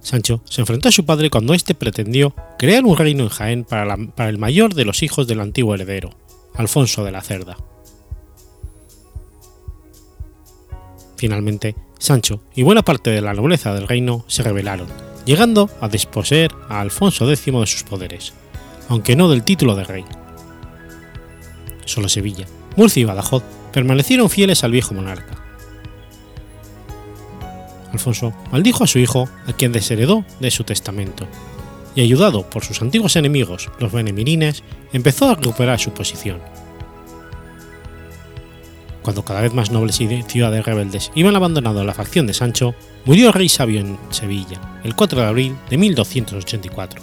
Sancho 0.00 0.42
se 0.46 0.62
enfrentó 0.62 0.88
a 0.88 0.92
su 0.92 1.06
padre 1.06 1.30
cuando 1.30 1.54
éste 1.54 1.76
pretendió 1.76 2.34
crear 2.58 2.84
un 2.84 2.96
reino 2.96 3.22
en 3.22 3.28
Jaén 3.28 3.62
para 3.62 4.28
el 4.28 4.38
mayor 4.38 4.74
de 4.74 4.84
los 4.84 5.04
hijos 5.04 5.28
del 5.28 5.42
antiguo 5.42 5.76
heredero, 5.76 6.10
Alfonso 6.56 7.04
de 7.04 7.12
la 7.12 7.22
Cerda. 7.22 7.56
Finalmente, 11.18 11.74
Sancho 11.98 12.40
y 12.54 12.62
buena 12.62 12.82
parte 12.82 13.10
de 13.10 13.20
la 13.20 13.34
nobleza 13.34 13.74
del 13.74 13.88
reino 13.88 14.24
se 14.28 14.44
rebelaron, 14.44 14.86
llegando 15.26 15.68
a 15.80 15.88
desposeer 15.88 16.52
a 16.68 16.80
Alfonso 16.80 17.28
X 17.28 17.44
de 17.44 17.66
sus 17.66 17.82
poderes, 17.82 18.34
aunque 18.88 19.16
no 19.16 19.28
del 19.28 19.42
título 19.42 19.74
de 19.74 19.82
rey. 19.82 20.04
Solo 21.86 22.08
Sevilla, 22.08 22.46
Murcia 22.76 23.00
y 23.00 23.04
Badajoz 23.04 23.42
permanecieron 23.72 24.30
fieles 24.30 24.62
al 24.62 24.70
viejo 24.70 24.94
monarca. 24.94 25.42
Alfonso 27.92 28.32
maldijo 28.52 28.84
a 28.84 28.86
su 28.86 29.00
hijo, 29.00 29.28
a 29.48 29.52
quien 29.54 29.72
desheredó 29.72 30.24
de 30.38 30.52
su 30.52 30.62
testamento, 30.62 31.26
y 31.96 32.02
ayudado 32.02 32.48
por 32.48 32.62
sus 32.62 32.80
antiguos 32.80 33.16
enemigos, 33.16 33.70
los 33.80 33.90
benemirines, 33.90 34.62
empezó 34.92 35.28
a 35.28 35.34
recuperar 35.34 35.80
su 35.80 35.90
posición 35.90 36.38
cuando 39.02 39.24
cada 39.24 39.40
vez 39.40 39.54
más 39.54 39.70
nobles 39.70 40.00
y 40.00 40.22
ciudades 40.22 40.64
rebeldes 40.64 41.10
iban 41.14 41.36
abandonando 41.36 41.84
la 41.84 41.94
facción 41.94 42.26
de 42.26 42.34
Sancho, 42.34 42.74
murió 43.04 43.28
el 43.28 43.32
rey 43.32 43.48
sabio 43.48 43.80
en 43.80 43.98
Sevilla, 44.10 44.80
el 44.84 44.94
4 44.94 45.20
de 45.20 45.26
abril 45.26 45.56
de 45.70 45.78
1284. 45.78 47.02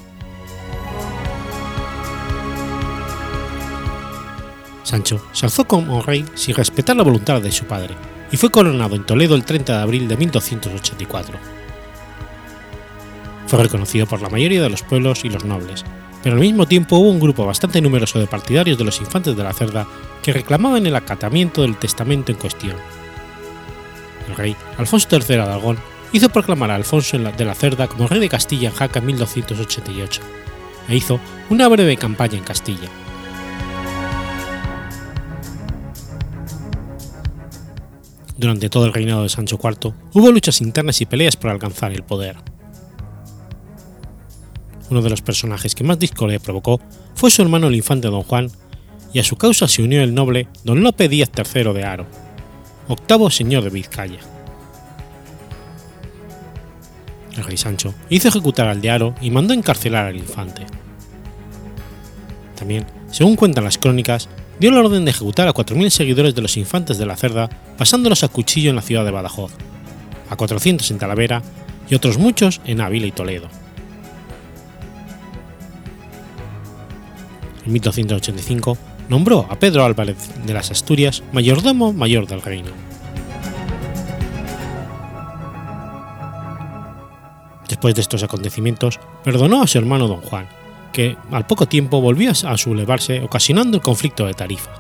Sancho 4.84 5.20
se 5.32 5.46
alzó 5.48 5.66
como 5.66 6.02
rey 6.02 6.24
sin 6.36 6.56
respetar 6.56 6.96
la 6.96 7.04
voluntad 7.04 7.42
de 7.42 7.52
su 7.52 7.66
padre 7.66 7.96
y 8.32 8.38
fue 8.38 8.52
coronado 8.52 8.96
en 8.96 9.06
Toledo 9.06 9.36
el 9.36 9.44
30 9.44 9.78
de 9.78 9.82
abril 9.82 10.08
de 10.08 10.18
1284. 10.18 11.38
Fue 13.48 13.62
reconocido 13.62 14.06
por 14.06 14.22
la 14.22 14.30
mayoría 14.30 14.62
de 14.62 14.70
los 14.70 14.84
pueblos 14.84 15.26
y 15.26 15.30
los 15.30 15.46
nobles, 15.46 15.86
pero 16.26 16.38
al 16.38 16.42
mismo 16.42 16.66
tiempo 16.66 16.98
hubo 16.98 17.12
un 17.12 17.20
grupo 17.20 17.46
bastante 17.46 17.80
numeroso 17.80 18.18
de 18.18 18.26
partidarios 18.26 18.80
de 18.80 18.84
los 18.84 19.00
infantes 19.00 19.38
de 19.38 19.44
la 19.44 19.54
Cerda 19.54 19.86
que 20.24 20.34
reclamaban 20.34 20.88
el 20.88 20.96
acatamiento 20.96 21.62
del 21.62 21.78
testamento 21.78 22.32
en 22.32 22.40
cuestión. 22.40 22.76
El 24.28 24.36
rey 24.36 24.56
Alfonso 24.80 25.08
III 25.12 25.20
de 25.20 25.40
Aragón 25.40 25.78
hizo 26.14 26.30
proclamar 26.30 26.72
a 26.72 26.76
Alfonso 26.76 27.20
de 27.20 27.46
la 27.46 27.54
Cerda 27.54 27.86
como 27.86 28.08
rey 28.08 28.20
de 28.20 28.28
Castilla 28.28 28.70
en 28.70 28.74
Jaca 28.74 28.98
en 28.98 29.06
1288 29.06 30.22
e 30.90 30.96
hizo 30.96 31.20
una 31.52 31.68
breve 31.68 31.96
campaña 31.96 32.40
en 32.40 32.44
Castilla. 32.44 32.90
Durante 38.36 38.72
todo 38.72 38.88
el 38.88 38.94
reinado 38.94 39.22
de 39.22 39.30
Sancho 39.30 39.60
IV 39.64 39.94
hubo 40.14 40.32
luchas 40.32 40.60
internas 40.60 41.00
y 41.02 41.06
peleas 41.06 41.38
por 41.38 41.52
alcanzar 41.52 41.92
el 41.92 42.02
poder. 42.02 42.55
Uno 44.90 45.02
de 45.02 45.10
los 45.10 45.22
personajes 45.22 45.76
que 45.76 45.84
más 45.84 46.00
discordia 46.00 46.40
provocó 46.40 46.80
fue 47.16 47.32
su 47.32 47.42
hermano 47.42 47.68
el 47.68 47.76
infante 47.76 48.08
don 48.08 48.24
Juan, 48.24 48.52
y 49.14 49.20
a 49.20 49.24
su 49.24 49.38
causa 49.38 49.68
se 49.68 49.82
unió 49.82 50.04
el 50.04 50.14
noble 50.14 50.48
don 50.64 50.84
Lope 50.84 51.08
Díaz 51.08 51.32
III 51.36 51.74
de 51.74 51.84
Aro, 51.86 52.06
octavo 52.88 53.30
señor 53.30 53.64
de 53.64 53.70
Vizcaya. 53.70 54.20
El 57.36 57.44
rey 57.44 57.58
Sancho 57.58 57.94
hizo 58.10 58.28
ejecutar 58.28 58.68
al 58.68 58.82
de 58.82 58.90
Aro 58.92 59.16
y 59.22 59.32
mandó 59.32 59.54
encarcelar 59.54 60.06
al 60.06 60.18
infante. 60.18 60.66
También, 62.56 62.86
según 63.12 63.36
cuentan 63.36 63.64
las 63.64 63.78
crónicas, 63.78 64.30
dio 64.60 64.72
la 64.72 64.80
orden 64.80 65.06
de 65.06 65.12
ejecutar 65.12 65.48
a 65.48 65.54
4.000 65.54 65.90
seguidores 65.90 66.36
de 66.36 66.42
los 66.42 66.58
infantes 66.58 66.98
de 66.98 67.06
la 67.06 67.18
Cerda, 67.18 67.50
pasándolos 67.78 68.24
a 68.24 68.30
cuchillo 68.30 68.70
en 68.70 68.76
la 68.76 68.82
ciudad 68.82 69.06
de 69.06 69.12
Badajoz, 69.12 69.54
a 70.30 70.36
400 70.36 70.90
en 70.92 70.98
Talavera 70.98 71.42
y 71.90 71.96
otros 71.96 72.18
muchos 72.18 72.62
en 72.66 72.82
Ávila 72.82 73.08
y 73.08 73.12
Toledo. 73.12 73.48
En 77.66 77.74
1285 77.74 78.78
nombró 79.10 79.48
a 79.50 79.58
Pedro 79.58 79.84
Álvarez 79.84 80.18
de 80.46 80.54
las 80.54 80.72
Asturias 80.72 81.24
mayordomo 81.32 81.94
mayor 81.94 82.28
del 82.28 82.42
reino. 82.42 82.70
Después 87.68 87.96
de 87.96 88.02
estos 88.02 88.24
acontecimientos, 88.24 89.00
perdonó 89.24 89.64
a 89.64 89.68
su 89.68 89.80
hermano 89.80 90.08
don 90.08 90.22
Juan, 90.22 90.48
que 90.94 91.18
al 91.32 91.48
poco 91.48 91.66
tiempo 91.66 92.00
volvió 92.00 92.32
a 92.32 92.58
sublevarse 92.58 93.22
ocasionando 93.22 93.78
el 93.78 93.84
conflicto 93.84 94.26
de 94.26 94.34
Tarifa. 94.34 94.72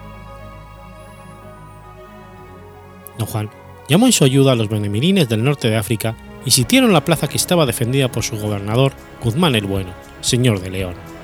Don 3.17 3.27
Juan 3.27 3.49
llamó 3.89 4.05
en 4.05 4.11
su 4.11 4.23
ayuda 4.23 4.51
a 4.51 4.55
los 4.55 4.69
benemirines 4.69 5.27
del 5.27 5.43
norte 5.43 5.69
de 5.69 5.77
África 5.77 6.15
y 6.45 6.51
sitiaron 6.51 6.93
la 6.93 7.03
plaza 7.03 7.27
que 7.27 7.37
estaba 7.37 7.65
defendida 7.65 8.11
por 8.11 8.23
su 8.23 8.37
gobernador 8.37 8.93
Guzmán 9.23 9.55
el 9.55 9.65
Bueno, 9.65 9.91
señor 10.21 10.61
de 10.61 10.69
León. 10.69 11.14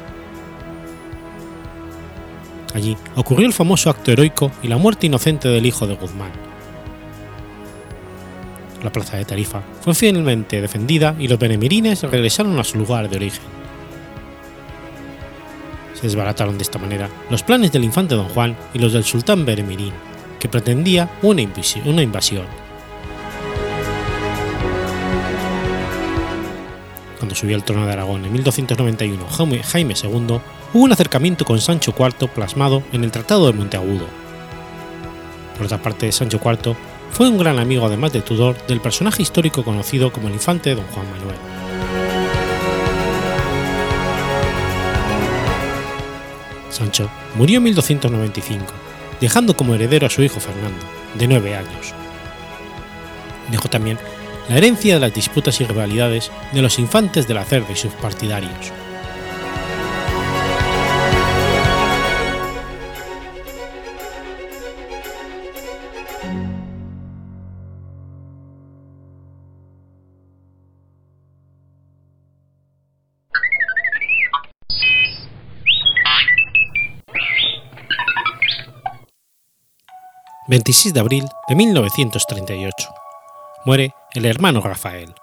Allí 2.74 2.98
ocurrió 3.16 3.48
el 3.48 3.54
famoso 3.54 3.90
acto 3.90 4.12
heroico 4.12 4.52
y 4.64 4.68
la 4.68 4.78
muerte 4.78 5.08
inocente 5.08 5.50
del 5.50 5.66
hijo 5.66 5.88
de 5.88 5.96
Guzmán. 5.96 6.32
La 8.84 8.92
plaza 8.92 9.18
de 9.18 9.26
Tarifa 9.26 9.62
fue 9.82 9.94
finalmente 9.94 10.62
defendida 10.62 11.16
y 11.20 11.28
los 11.28 11.38
benemirines 11.38 12.02
regresaron 12.04 12.58
a 12.60 12.64
su 12.64 12.78
lugar 12.78 13.10
de 13.10 13.18
origen. 13.18 13.44
Se 15.94 16.08
desbarataron 16.08 16.58
de 16.58 16.64
esta 16.64 16.80
manera 16.80 17.10
los 17.30 17.44
planes 17.44 17.72
del 17.72 17.84
infante 17.84 18.16
don 18.16 18.30
Juan 18.30 18.58
y 18.74 18.80
los 18.80 18.94
del 18.94 19.04
sultán 19.04 19.46
Benemirín, 19.46 19.94
que 20.40 20.50
pretendía 20.50 21.12
una 21.22 21.42
invasión. 21.42 22.46
Cuando 27.20 27.36
subió 27.36 27.56
al 27.56 27.64
trono 27.64 27.86
de 27.86 27.94
Aragón 27.94 28.26
en 28.26 28.34
1291 28.34 29.28
Jaime 29.28 29.94
II, 30.02 30.40
hubo 30.74 30.84
un 30.84 30.92
acercamiento 30.92 31.46
con 31.46 31.60
Sancho 31.60 31.94
IV 31.98 32.30
plasmado 32.30 32.84
en 32.92 33.04
el 33.04 33.12
Tratado 33.12 33.48
de 33.48 33.54
Monteagudo. 33.54 34.06
Por 35.56 35.66
otra 35.66 35.82
parte, 35.82 36.12
Sancho 36.12 36.40
IV 36.44 36.76
fue 37.12 37.28
un 37.28 37.38
gran 37.38 37.60
amigo 37.60 37.86
además 37.86 38.14
de 38.14 38.22
Tudor 38.22 38.56
del 38.68 38.80
personaje 38.80 39.22
histórico 39.22 39.64
conocido 39.64 40.12
como 40.12 40.28
el 40.28 40.34
infante 40.34 40.74
don 40.74 40.86
Juan 40.86 41.10
Manuel. 41.12 41.38
Sancho 46.70 47.10
murió 47.36 47.58
en 47.58 47.64
1295, 47.64 48.66
dejando 49.20 49.58
como 49.58 49.76
heredero 49.76 50.08
a 50.08 50.10
su 50.10 50.24
hijo 50.24 50.40
Fernando, 50.40 50.86
de 51.16 51.28
nueve 51.28 51.56
años. 51.56 51.94
Dejó 53.52 53.70
también 53.70 54.00
la 54.48 54.58
herencia 54.58 54.94
de 54.94 55.02
las 55.02 55.14
disputas 55.14 55.60
y 55.60 55.66
rivalidades 55.66 56.32
de 56.54 56.62
los 56.62 56.80
infantes 56.80 57.28
de 57.28 57.34
la 57.34 57.44
cerda 57.44 57.72
y 57.72 57.76
sus 57.76 57.92
partidarios. 57.94 58.72
...26 80.52 80.92
de 80.92 81.00
abril 81.00 81.26
de 81.48 81.56
1938 81.56 82.90
muere 83.64 83.96
el 84.14 84.26
hermano 84.26 84.60
Rafael. 84.60 85.16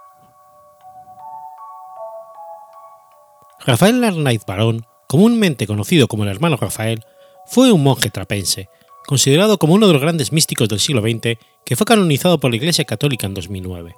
Rafael 3.61 4.03
Arnaiz 4.03 4.47
Barón, 4.47 4.87
comúnmente 5.07 5.67
conocido 5.67 6.09
como 6.09 6.23
el 6.23 6.31
hermano 6.31 6.57
Rafael, 6.57 7.05
fue 7.45 7.71
un 7.73 7.83
monje 7.83 8.09
trapense, 8.09 8.71
considerado 9.07 9.59
como 9.59 9.75
uno 9.75 9.87
de 9.87 9.93
los 9.93 10.01
grandes 10.01 10.33
místicos 10.33 10.71
del 10.71 10.81
siglo 10.81 11.03
XX, 11.03 11.37
que 11.63 11.77
fue 11.77 11.85
canonizado 11.85 12.41
por 12.41 12.51
la 12.51 12.57
Iglesia 12.57 12.87
Católica 12.87 13.27
en 13.27 13.35
2009. 13.35 13.95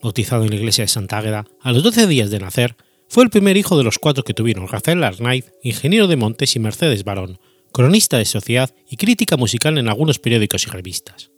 Bautizado 0.00 0.44
en 0.44 0.50
la 0.50 0.56
iglesia 0.56 0.84
de 0.84 0.88
Santa 0.88 1.18
Águeda 1.18 1.44
a 1.60 1.72
los 1.72 1.82
12 1.82 2.06
días 2.06 2.30
de 2.30 2.38
nacer, 2.38 2.74
fue 3.08 3.24
el 3.24 3.30
primer 3.30 3.56
hijo 3.56 3.76
de 3.76 3.84
los 3.84 3.98
cuatro 3.98 4.22
que 4.22 4.34
tuvieron 4.34 4.68
Rafael 4.68 5.02
Arnaiz, 5.02 5.52
ingeniero 5.62 6.06
de 6.06 6.16
Montes 6.16 6.54
y 6.56 6.58
Mercedes 6.58 7.04
Barón, 7.04 7.38
cronista 7.72 8.18
de 8.18 8.24
sociedad 8.24 8.74
y 8.88 8.96
crítica 8.96 9.36
musical 9.36 9.78
en 9.78 9.88
algunos 9.88 10.18
periódicos 10.18 10.66
y 10.66 10.70
revistas. 10.70 11.30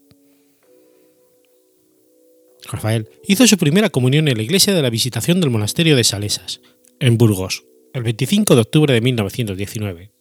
Rafael 2.71 3.09
hizo 3.27 3.47
su 3.47 3.57
primera 3.57 3.91
comunión 3.91 4.29
en 4.29 4.37
la 4.37 4.43
iglesia 4.43 4.75
de 4.75 4.83
la 4.83 4.91
Visitación 4.91 5.41
del 5.41 5.51
Monasterio 5.51 5.97
de 5.97 6.05
Salesas, 6.05 6.61
en 6.99 7.17
Burgos, 7.17 7.65
el 7.95 8.03
25 8.03 8.55
de 8.55 8.61
octubre 8.61 8.95
de 8.95 9.01
1919. 9.01 10.13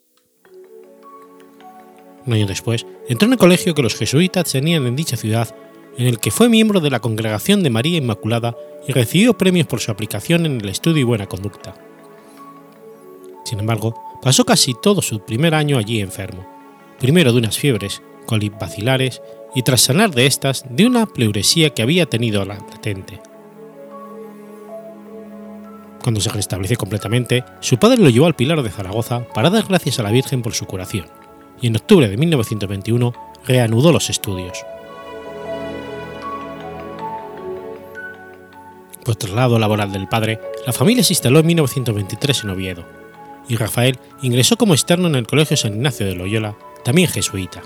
Un 2.26 2.34
año 2.34 2.48
después, 2.48 2.86
entró 3.08 3.26
en 3.28 3.34
el 3.34 3.40
colegio 3.40 3.74
que 3.74 3.82
los 3.82 3.96
jesuitas 3.96 4.52
tenían 4.52 4.86
en 4.86 4.96
dicha 4.96 5.18
ciudad, 5.18 5.56
en 6.00 6.08
el 6.08 6.20
que 6.20 6.32
fue 6.32 6.48
miembro 6.48 6.80
de 6.80 6.90
la 6.90 7.02
Congregación 7.02 7.62
de 7.62 7.70
María 7.70 7.98
Inmaculada 7.98 8.56
y 8.88 8.94
recibió 8.94 9.38
premios 9.38 9.68
por 9.68 9.82
su 9.82 9.92
aplicación 9.92 10.46
en 10.46 10.62
el 10.62 10.70
estudio 10.70 11.02
y 11.02 11.04
buena 11.04 11.28
conducta. 11.28 11.76
Sin 13.44 13.60
embargo, 13.60 14.02
pasó 14.22 14.46
casi 14.46 14.74
todo 14.82 15.02
su 15.02 15.20
primer 15.20 15.54
año 15.54 15.78
allí 15.78 16.00
enfermo, 16.00 16.48
primero 17.00 17.34
de 17.34 17.40
unas 17.40 17.58
fiebres 17.58 18.02
colibacilares 18.26 19.22
y 19.54 19.64
tras 19.64 19.82
sanar 19.82 20.12
de 20.12 20.26
estas 20.26 20.64
de 20.70 20.86
una 20.86 21.06
pleuresía 21.06 21.72
que 21.72 21.82
había 21.82 22.06
tenido 22.06 22.46
la 22.46 22.56
latente. 22.56 23.20
Cuando 26.02 26.22
se 26.22 26.30
restableció 26.30 26.78
completamente, 26.78 27.44
su 27.60 27.78
padre 27.78 27.98
lo 27.98 28.10
llevó 28.10 28.28
al 28.28 28.38
Pilar 28.38 28.64
de 28.64 28.70
Zaragoza 28.70 29.26
para 29.34 29.50
dar 29.50 29.66
gracias 29.68 30.00
a 30.00 30.04
la 30.04 30.12
Virgen 30.12 30.44
por 30.44 30.54
su 30.54 30.66
curación, 30.66 31.08
y 31.60 31.68
en 31.68 31.76
octubre 31.76 32.08
de 32.08 32.16
1921 32.16 33.14
reanudó 33.46 33.92
los 33.92 34.10
estudios. 34.10 34.64
Por 39.10 39.16
traslado 39.16 39.58
laboral 39.58 39.92
del 39.92 40.08
padre, 40.08 40.40
la 40.68 40.72
familia 40.72 41.04
se 41.04 41.14
instaló 41.14 41.40
en 41.40 41.48
1923 41.48 42.44
en 42.44 42.50
Oviedo, 42.52 42.86
y 43.48 43.56
Rafael 43.56 43.98
ingresó 44.22 44.56
como 44.56 44.76
externo 44.76 45.08
en 45.08 45.16
el 45.16 45.26
Colegio 45.26 45.58
San 45.58 45.74
Ignacio 45.74 46.06
de 46.06 46.14
Loyola, 46.14 46.56
también 46.86 47.10
jesuita. 47.10 47.64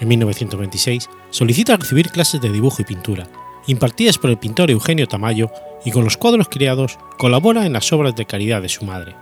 En 0.00 0.06
1926 0.06 1.08
solicita 1.30 1.78
recibir 1.78 2.10
clases 2.10 2.42
de 2.42 2.52
dibujo 2.52 2.82
y 2.82 2.84
pintura, 2.84 3.26
impartidas 3.68 4.18
por 4.18 4.28
el 4.28 4.36
pintor 4.36 4.70
Eugenio 4.70 5.08
Tamayo, 5.08 5.50
y 5.86 5.90
con 5.90 6.04
los 6.04 6.18
cuadros 6.18 6.50
creados 6.50 6.98
colabora 7.16 7.64
en 7.64 7.72
las 7.72 7.90
obras 7.94 8.14
de 8.16 8.26
caridad 8.26 8.60
de 8.60 8.68
su 8.68 8.84
madre. 8.84 9.16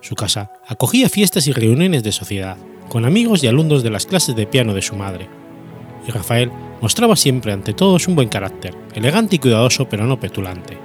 Su 0.00 0.14
casa 0.14 0.52
acogía 0.68 1.08
fiestas 1.08 1.48
y 1.48 1.52
reuniones 1.52 2.04
de 2.04 2.12
sociedad, 2.12 2.56
con 2.88 3.04
amigos 3.04 3.42
y 3.42 3.48
alumnos 3.48 3.82
de 3.82 3.90
las 3.90 4.06
clases 4.06 4.36
de 4.36 4.46
piano 4.46 4.74
de 4.74 4.82
su 4.82 4.94
madre, 4.94 5.39
Rafael 6.10 6.50
mostraba 6.80 7.16
siempre 7.16 7.52
ante 7.52 7.74
todos 7.74 8.08
un 8.08 8.14
buen 8.14 8.28
carácter, 8.28 8.74
elegante 8.94 9.36
y 9.36 9.38
cuidadoso 9.38 9.88
pero 9.88 10.06
no 10.06 10.18
petulante. 10.18 10.78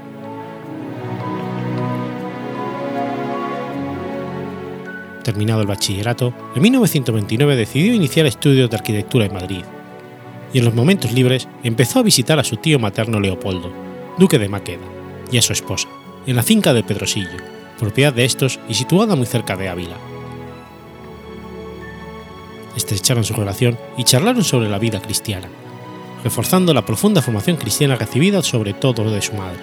Terminado 5.24 5.62
el 5.62 5.68
bachillerato, 5.68 6.34
en 6.56 6.62
1929 6.62 7.56
decidió 7.56 7.94
iniciar 7.94 8.26
estudios 8.28 8.70
de 8.70 8.76
arquitectura 8.76 9.26
en 9.26 9.34
Madrid, 9.34 9.64
y 10.54 10.60
en 10.60 10.66
los 10.66 10.76
momentos 10.76 11.12
libres 11.12 11.48
empezó 11.64 12.00
a 12.00 12.04
visitar 12.04 12.40
a 12.40 12.44
su 12.44 12.58
tío 12.58 12.78
materno 12.78 13.20
Leopoldo, 13.20 13.72
duque 14.20 14.38
de 14.38 14.50
Maqueda, 14.50 14.86
y 15.32 15.38
a 15.40 15.42
su 15.42 15.54
esposa, 15.54 15.88
en 16.28 16.36
la 16.36 16.44
finca 16.44 16.74
de 16.74 16.84
Pedrosillo, 16.84 17.38
propiedad 17.80 18.14
de 18.14 18.26
estos 18.26 18.60
y 18.70 18.76
situada 18.76 19.16
muy 19.16 19.26
cerca 19.26 19.56
de 19.56 19.68
Ávila 19.68 19.98
estrecharon 22.76 23.24
su 23.24 23.34
relación 23.34 23.78
y 23.98 24.04
charlaron 24.04 24.44
sobre 24.44 24.70
la 24.70 24.80
vida 24.80 25.02
cristiana, 25.02 25.48
reforzando 26.24 26.74
la 26.74 26.86
profunda 26.86 27.22
formación 27.22 27.58
cristiana 27.58 27.96
recibida 27.96 28.42
sobre 28.42 28.74
todo 28.74 29.10
de 29.10 29.22
su 29.22 29.34
madre. 29.34 29.60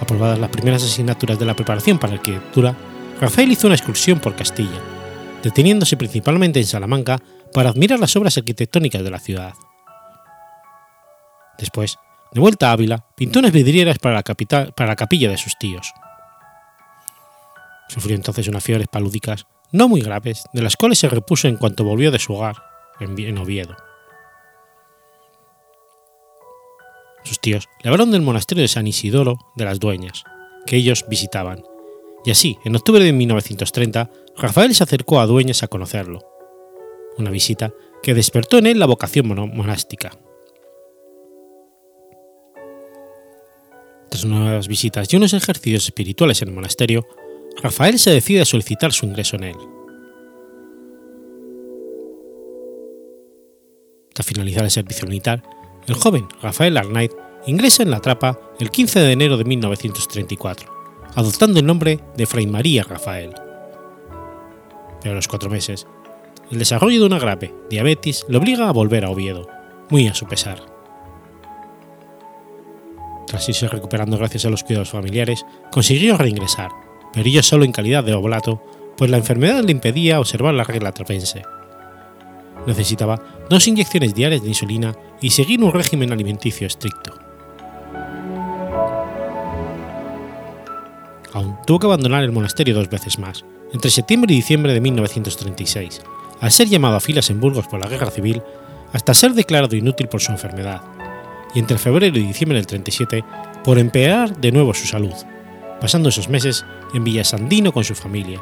Aprobadas 0.00 0.38
las 0.38 0.50
primeras 0.50 0.84
asignaturas 0.84 1.38
de 1.38 1.46
la 1.46 1.54
preparación 1.54 1.98
para 1.98 2.12
la 2.12 2.18
arquitectura, 2.18 2.76
Rafael 3.20 3.50
hizo 3.50 3.66
una 3.66 3.76
excursión 3.76 4.20
por 4.20 4.36
Castilla, 4.36 4.80
deteniéndose 5.42 5.96
principalmente 5.96 6.60
en 6.60 6.66
Salamanca 6.66 7.20
para 7.52 7.70
admirar 7.70 7.98
las 7.98 8.14
obras 8.16 8.36
arquitectónicas 8.38 9.02
de 9.02 9.10
la 9.10 9.18
ciudad. 9.18 9.54
Después, 11.58 11.98
de 12.32 12.40
vuelta 12.40 12.68
a 12.68 12.72
Ávila, 12.72 13.06
pintó 13.16 13.38
unas 13.38 13.52
vidrieras 13.52 13.98
para 13.98 14.14
la, 14.14 14.22
para 14.22 14.88
la 14.88 14.96
capilla 14.96 15.30
de 15.30 15.38
sus 15.38 15.58
tíos. 15.58 15.90
Sufrió 17.88 18.16
entonces 18.16 18.48
unas 18.48 18.64
fiebres 18.64 18.88
palúdicas 18.88 19.46
no 19.72 19.88
muy 19.88 20.00
graves, 20.00 20.44
de 20.52 20.62
las 20.62 20.76
cuales 20.76 20.98
se 20.98 21.08
repuso 21.08 21.48
en 21.48 21.56
cuanto 21.56 21.84
volvió 21.84 22.10
de 22.10 22.18
su 22.18 22.34
hogar 22.34 22.56
en 23.00 23.38
Oviedo. 23.38 23.76
Sus 27.24 27.40
tíos 27.40 27.68
le 27.82 27.90
hablaron 27.90 28.12
del 28.12 28.22
monasterio 28.22 28.62
de 28.62 28.68
San 28.68 28.86
Isidoro 28.86 29.36
de 29.56 29.64
las 29.64 29.80
Dueñas, 29.80 30.22
que 30.64 30.76
ellos 30.76 31.04
visitaban, 31.08 31.64
y 32.24 32.30
así, 32.30 32.58
en 32.64 32.74
octubre 32.76 33.02
de 33.02 33.12
1930, 33.12 34.10
Rafael 34.36 34.74
se 34.74 34.84
acercó 34.84 35.20
a 35.20 35.26
Dueñas 35.26 35.62
a 35.62 35.68
conocerlo, 35.68 36.20
una 37.18 37.30
visita 37.30 37.72
que 38.02 38.14
despertó 38.14 38.58
en 38.58 38.66
él 38.66 38.78
la 38.78 38.86
vocación 38.86 39.26
monástica. 39.28 40.12
Tras 44.08 44.24
nuevas 44.24 44.68
visitas 44.68 45.12
y 45.12 45.16
unos 45.16 45.34
ejercicios 45.34 45.84
espirituales 45.84 46.42
en 46.42 46.48
el 46.48 46.54
monasterio, 46.54 47.06
Rafael 47.62 47.98
se 47.98 48.10
decide 48.10 48.42
a 48.42 48.44
solicitar 48.44 48.92
su 48.92 49.06
ingreso 49.06 49.36
en 49.36 49.44
él. 49.44 49.56
Tras 54.12 54.26
finalizar 54.26 54.64
el 54.64 54.70
servicio 54.70 55.06
militar, 55.06 55.42
el 55.86 55.94
joven 55.94 56.28
Rafael 56.42 56.76
Arnaiz 56.76 57.12
ingresa 57.46 57.82
en 57.82 57.90
la 57.90 58.00
trapa 58.00 58.38
el 58.58 58.70
15 58.70 59.00
de 59.00 59.12
enero 59.12 59.36
de 59.36 59.44
1934, 59.44 60.70
adoptando 61.14 61.60
el 61.60 61.66
nombre 61.66 62.00
de 62.16 62.26
Fray 62.26 62.46
María 62.46 62.82
Rafael. 62.82 63.34
Pero 65.00 65.12
a 65.12 65.16
los 65.16 65.28
cuatro 65.28 65.48
meses, 65.48 65.86
el 66.50 66.58
desarrollo 66.58 67.00
de 67.00 67.06
una 67.06 67.18
grave 67.18 67.54
diabetes 67.70 68.24
le 68.28 68.38
obliga 68.38 68.68
a 68.68 68.72
volver 68.72 69.04
a 69.04 69.10
Oviedo, 69.10 69.48
muy 69.90 70.08
a 70.08 70.14
su 70.14 70.26
pesar. 70.26 70.64
Tras 73.26 73.48
irse 73.48 73.68
recuperando 73.68 74.18
gracias 74.18 74.44
a 74.44 74.50
los 74.50 74.62
cuidados 74.62 74.90
familiares, 74.90 75.44
consiguió 75.70 76.16
reingresar, 76.16 76.70
ello 77.24 77.42
solo 77.42 77.64
en 77.64 77.72
calidad 77.72 78.04
de 78.04 78.14
oblato, 78.14 78.62
pues 78.96 79.10
la 79.10 79.16
enfermedad 79.16 79.62
le 79.62 79.72
impedía 79.72 80.20
observar 80.20 80.54
la 80.54 80.64
regla 80.64 80.92
trapense. 80.92 81.42
Necesitaba 82.66 83.22
dos 83.48 83.66
inyecciones 83.68 84.14
diarias 84.14 84.42
de 84.42 84.48
insulina 84.48 84.94
y 85.20 85.30
seguir 85.30 85.62
un 85.62 85.72
régimen 85.72 86.12
alimenticio 86.12 86.66
estricto. 86.66 87.14
Aún 91.32 91.56
tuvo 91.66 91.78
que 91.78 91.86
abandonar 91.86 92.24
el 92.24 92.32
monasterio 92.32 92.74
dos 92.74 92.88
veces 92.88 93.18
más, 93.18 93.44
entre 93.72 93.90
septiembre 93.90 94.32
y 94.32 94.36
diciembre 94.36 94.72
de 94.72 94.80
1936, 94.80 96.02
al 96.40 96.50
ser 96.50 96.68
llamado 96.68 96.96
a 96.96 97.00
filas 97.00 97.30
en 97.30 97.40
Burgos 97.40 97.66
por 97.66 97.80
la 97.80 97.88
guerra 97.88 98.10
civil, 98.10 98.42
hasta 98.92 99.14
ser 99.14 99.34
declarado 99.34 99.76
inútil 99.76 100.08
por 100.08 100.20
su 100.20 100.32
enfermedad, 100.32 100.82
y 101.54 101.58
entre 101.58 101.78
febrero 101.78 102.18
y 102.18 102.26
diciembre 102.26 102.56
del 102.56 102.66
37 102.66 103.24
por 103.64 103.78
empeorar 103.78 104.36
de 104.36 104.52
nuevo 104.52 104.74
su 104.74 104.86
salud, 104.86 105.14
pasando 105.80 106.08
esos 106.08 106.28
meses 106.28 106.64
en 106.94 107.04
Villasandino 107.04 107.72
con 107.72 107.84
su 107.84 107.94
familia, 107.94 108.40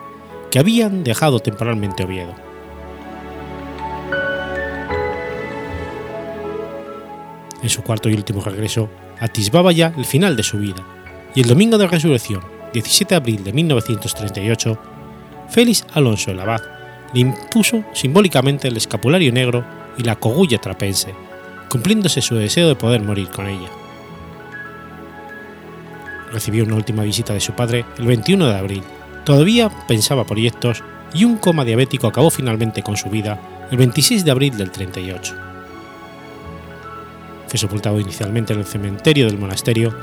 que 0.51 0.59
habían 0.59 1.05
dejado 1.05 1.41
temporalmente 1.41 2.05
Oviedo. 2.05 2.35
En 7.63 7.69
su 7.71 7.83
cuarto 7.83 8.09
y 8.11 8.15
último 8.15 8.43
regreso, 8.43 8.91
atisbaba 9.19 9.73
ya 9.73 9.93
el 9.97 10.05
final 10.05 10.37
de 10.37 10.43
su 10.43 10.59
vida, 10.59 10.85
y 11.35 11.41
el 11.41 11.49
domingo 11.49 11.79
de 11.79 11.87
resurrección, 11.87 12.43
17 12.73 13.15
de 13.15 13.17
abril 13.17 13.45
de 13.45 13.53
1938, 13.53 14.79
Félix 15.49 15.87
Alonso 15.95 16.31
el 16.31 16.41
Abad 16.41 16.63
le 17.13 17.21
impuso 17.21 17.85
simbólicamente 17.93 18.69
el 18.69 18.77
escapulario 18.77 19.33
negro 19.33 19.65
y 19.97 20.03
la 20.03 20.17
cogulla 20.17 20.59
trapense, 20.59 21.15
cumpliéndose 21.71 22.21
su 22.21 22.35
deseo 22.35 22.69
de 22.69 22.75
poder 22.75 23.03
morir 23.03 23.29
con 23.29 23.47
ella. 23.47 23.84
Recibió 26.35 26.65
una 26.65 26.75
última 26.75 27.05
visita 27.05 27.33
de 27.33 27.39
su 27.39 27.53
padre 27.53 27.85
el 27.97 28.07
21 28.07 28.49
de 28.49 28.59
abril, 28.59 28.83
todavía 29.25 29.71
pensaba 29.87 30.27
proyectos 30.27 30.83
y 31.15 31.25
un 31.25 31.37
coma 31.37 31.65
diabético 31.65 32.09
acabó 32.09 32.29
finalmente 32.29 32.83
con 32.83 32.97
su 32.97 33.09
vida 33.09 33.39
el 33.71 33.79
26 33.79 34.25
de 34.25 34.31
abril 34.33 34.57
del 34.57 34.73
38. 34.73 35.33
Fue 37.47 37.57
sepultado 37.57 38.01
inicialmente 38.01 38.53
en 38.53 38.59
el 38.59 38.65
cementerio 38.65 39.27
del 39.27 39.39
monasterio, 39.39 39.95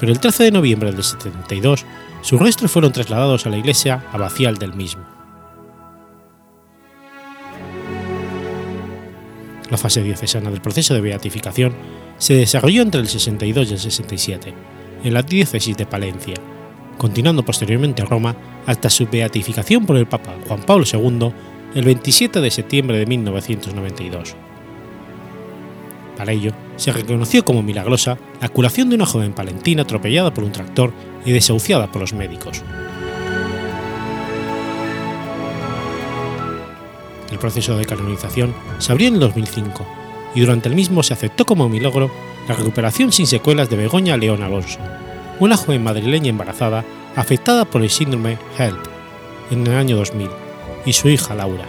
pero 0.00 0.10
el 0.10 0.18
13 0.18 0.42
de 0.42 0.50
noviembre 0.50 0.90
del 0.90 1.04
72 1.04 1.86
sus 2.20 2.40
restos 2.40 2.68
fueron 2.72 2.90
trasladados 2.90 3.46
a 3.46 3.50
la 3.50 3.58
iglesia 3.58 4.06
abacial 4.12 4.56
del 4.58 4.74
mismo. 4.74 5.06
La 9.70 9.76
fase 9.76 10.02
diocesana 10.02 10.50
del 10.50 10.60
proceso 10.60 10.94
de 10.94 11.00
beatificación 11.00 11.76
se 12.18 12.34
desarrolló 12.34 12.82
entre 12.82 13.00
el 13.00 13.06
62 13.06 13.70
y 13.70 13.72
el 13.72 13.78
67, 13.78 14.54
en 15.04 15.14
la 15.14 15.22
diócesis 15.22 15.76
de 15.76 15.86
Palencia, 15.86 16.34
continuando 16.98 17.44
posteriormente 17.44 18.02
a 18.02 18.06
Roma 18.06 18.36
hasta 18.66 18.90
su 18.90 19.06
beatificación 19.06 19.86
por 19.86 19.96
el 19.96 20.06
Papa 20.06 20.34
Juan 20.46 20.62
Pablo 20.62 20.84
II 20.90 21.32
el 21.74 21.84
27 21.84 22.40
de 22.40 22.50
septiembre 22.50 22.98
de 22.98 23.06
1992. 23.06 24.34
Para 26.16 26.32
ello, 26.32 26.52
se 26.76 26.92
reconoció 26.92 27.44
como 27.44 27.62
milagrosa 27.62 28.16
la 28.40 28.48
curación 28.48 28.88
de 28.88 28.94
una 28.94 29.04
joven 29.04 29.32
palentina 29.32 29.82
atropellada 29.82 30.32
por 30.32 30.44
un 30.44 30.52
tractor 30.52 30.92
y 31.26 31.32
desahuciada 31.32 31.92
por 31.92 32.00
los 32.00 32.14
médicos. 32.14 32.62
El 37.30 37.38
proceso 37.38 37.76
de 37.76 37.84
canonización 37.84 38.54
se 38.78 38.92
abrió 38.92 39.08
en 39.08 39.14
el 39.14 39.20
2005 39.20 39.86
y 40.34 40.40
durante 40.40 40.70
el 40.70 40.74
mismo 40.74 41.02
se 41.02 41.12
aceptó 41.12 41.44
como 41.44 41.68
milagro 41.68 42.10
la 42.48 42.54
recuperación 42.54 43.12
sin 43.12 43.26
secuelas 43.26 43.68
de 43.70 43.76
Begoña 43.76 44.16
León 44.16 44.42
Alonso, 44.42 44.78
una 45.40 45.56
joven 45.56 45.82
madrileña 45.82 46.30
embarazada 46.30 46.84
afectada 47.16 47.64
por 47.64 47.82
el 47.82 47.90
síndrome 47.90 48.38
HELP 48.58 48.86
en 49.50 49.66
el 49.66 49.74
año 49.74 49.96
2000, 49.96 50.28
y 50.84 50.92
su 50.92 51.08
hija 51.08 51.34
Laura. 51.34 51.64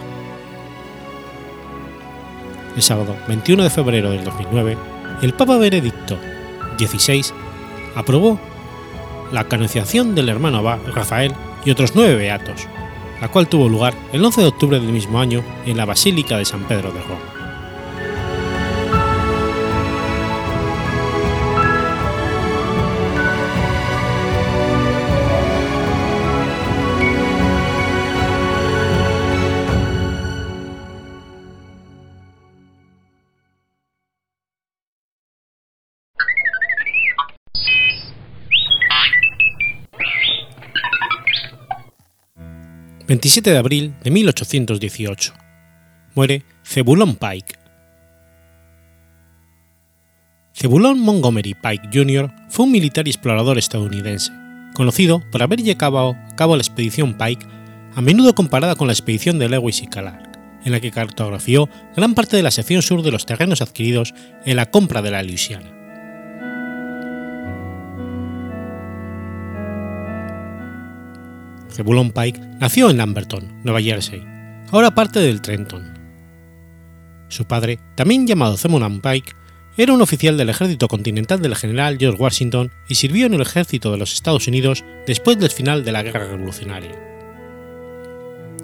El 2.76 2.82
sábado 2.82 3.16
21 3.26 3.64
de 3.64 3.70
febrero 3.70 4.10
del 4.10 4.24
2009, 4.24 4.76
el 5.22 5.34
Papa 5.34 5.56
Benedicto 5.56 6.16
XVI 6.78 7.24
aprobó 7.94 8.38
la 9.32 9.44
canonización 9.44 10.14
del 10.14 10.28
hermano 10.28 10.62
Rafael 10.94 11.34
y 11.64 11.70
otros 11.70 11.92
nueve 11.94 12.14
beatos, 12.14 12.66
la 13.20 13.28
cual 13.28 13.48
tuvo 13.48 13.68
lugar 13.68 13.94
el 14.12 14.24
11 14.24 14.40
de 14.42 14.46
octubre 14.46 14.80
del 14.80 14.92
mismo 14.92 15.18
año 15.18 15.42
en 15.66 15.76
la 15.76 15.84
Basílica 15.84 16.38
de 16.38 16.44
San 16.44 16.64
Pedro 16.64 16.92
de 16.92 17.02
Roma. 17.02 17.37
27 43.08 43.50
de 43.52 43.56
abril 43.56 43.94
de 44.04 44.10
1818. 44.10 45.32
Muere 46.14 46.44
Zebulon 46.62 47.16
Pike. 47.16 47.54
Zebulon 50.54 51.00
Montgomery 51.00 51.54
Pike 51.54 51.88
Jr. 51.90 52.30
fue 52.50 52.66
un 52.66 52.72
militar 52.72 53.06
y 53.06 53.10
explorador 53.10 53.56
estadounidense, 53.56 54.30
conocido 54.74 55.22
por 55.32 55.42
haber 55.42 55.62
llevado 55.62 56.10
a 56.10 56.36
cabo 56.36 56.54
la 56.54 56.60
expedición 56.60 57.16
Pike, 57.16 57.46
a 57.94 58.02
menudo 58.02 58.34
comparada 58.34 58.76
con 58.76 58.88
la 58.88 58.92
expedición 58.92 59.38
de 59.38 59.48
Lewis 59.48 59.80
y 59.80 59.86
Clark, 59.86 60.38
en 60.66 60.72
la 60.72 60.80
que 60.80 60.90
cartografió 60.90 61.70
gran 61.96 62.12
parte 62.12 62.36
de 62.36 62.42
la 62.42 62.50
sección 62.50 62.82
sur 62.82 63.00
de 63.00 63.10
los 63.10 63.24
terrenos 63.24 63.62
adquiridos 63.62 64.12
en 64.44 64.56
la 64.56 64.66
compra 64.66 65.00
de 65.00 65.12
la 65.12 65.22
Luisiana. 65.22 65.77
Zebulon 71.78 72.10
Pike 72.10 72.40
nació 72.58 72.90
en 72.90 72.96
Lamberton, 72.96 73.60
Nueva 73.62 73.80
Jersey, 73.80 74.20
ahora 74.72 74.96
parte 74.96 75.20
del 75.20 75.40
Trenton. 75.40 75.96
Su 77.28 77.44
padre, 77.44 77.78
también 77.94 78.26
llamado 78.26 78.56
Zebulon 78.56 79.00
Pike, 79.00 79.30
era 79.76 79.92
un 79.92 80.02
oficial 80.02 80.36
del 80.36 80.50
ejército 80.50 80.88
continental 80.88 81.40
del 81.40 81.54
general 81.54 81.96
George 81.96 82.20
Washington 82.20 82.72
y 82.88 82.96
sirvió 82.96 83.26
en 83.26 83.34
el 83.34 83.42
ejército 83.42 83.92
de 83.92 83.98
los 83.98 84.12
Estados 84.12 84.48
Unidos 84.48 84.84
después 85.06 85.38
del 85.38 85.50
final 85.50 85.84
de 85.84 85.92
la 85.92 86.02
Guerra 86.02 86.26
Revolucionaria. 86.26 86.98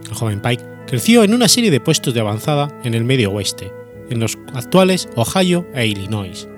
El 0.09 0.15
joven 0.15 0.43
Pike 0.43 0.65
creció 0.89 1.23
en 1.23 1.35
una 1.35 1.47
serie 1.47 1.71
de 1.71 1.79
puestos 1.79 2.15
de 2.15 2.21
avanzada 2.21 2.77
en 2.83 2.95
el 2.95 3.05
medio 3.05 3.31
oeste, 3.31 3.71
en 4.11 4.19
los 4.19 4.37
actuales 4.55 5.09
Ohio 5.15 5.69
e 5.73 5.87
Illinois. 5.87 6.49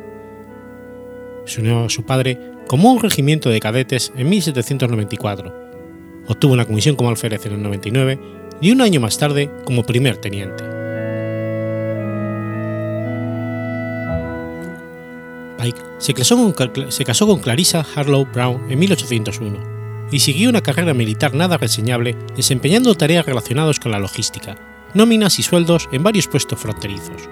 Se 1.45 1.61
unió 1.61 1.85
a 1.85 1.91
su 1.91 2.07
padre 2.07 2.41
como 2.67 2.91
un 2.91 3.03
regimiento 3.03 3.51
de 3.51 3.61
cadetes 3.61 4.11
en 4.17 4.31
1794 4.31 5.66
obtuvo 6.29 6.55
una 6.55 6.65
comisión 6.65 6.97
como 6.97 7.11
alférez 7.11 7.45
en 7.47 7.53
el 7.53 7.63
99 7.63 8.19
y 8.61 8.71
un 8.71 8.81
año 8.81 9.01
más 9.01 9.19
tarde 9.19 9.51
como 9.65 9.85
primer 9.85 10.17
teniente. 10.17 10.65
Pike 15.59 15.81
se 15.99 16.15
casó, 16.15 16.55
con, 16.55 16.93
se 16.93 17.05
Clarissa 17.43 17.87
Harlow 17.95 18.27
Brown 18.27 18.71
en 18.71 18.79
1801 18.79 19.77
y 20.11 20.21
siguió 20.21 20.51
una 20.51 20.63
carrera 20.63 20.95
militar 20.95 21.35
nada 21.35 21.57
reseñable 21.57 22.17
desempeñando 22.37 22.95
tareas 22.95 23.27
relacionadas 23.27 23.81
con 23.81 23.93
la 23.93 23.99
logística, 23.99 24.57
nóminas 24.95 25.39
y 25.39 25.43
sueldos 25.43 25.89
en 25.93 26.03
varios 26.03 26.29
puestos 26.29 26.59
fronterizos. 26.59 27.29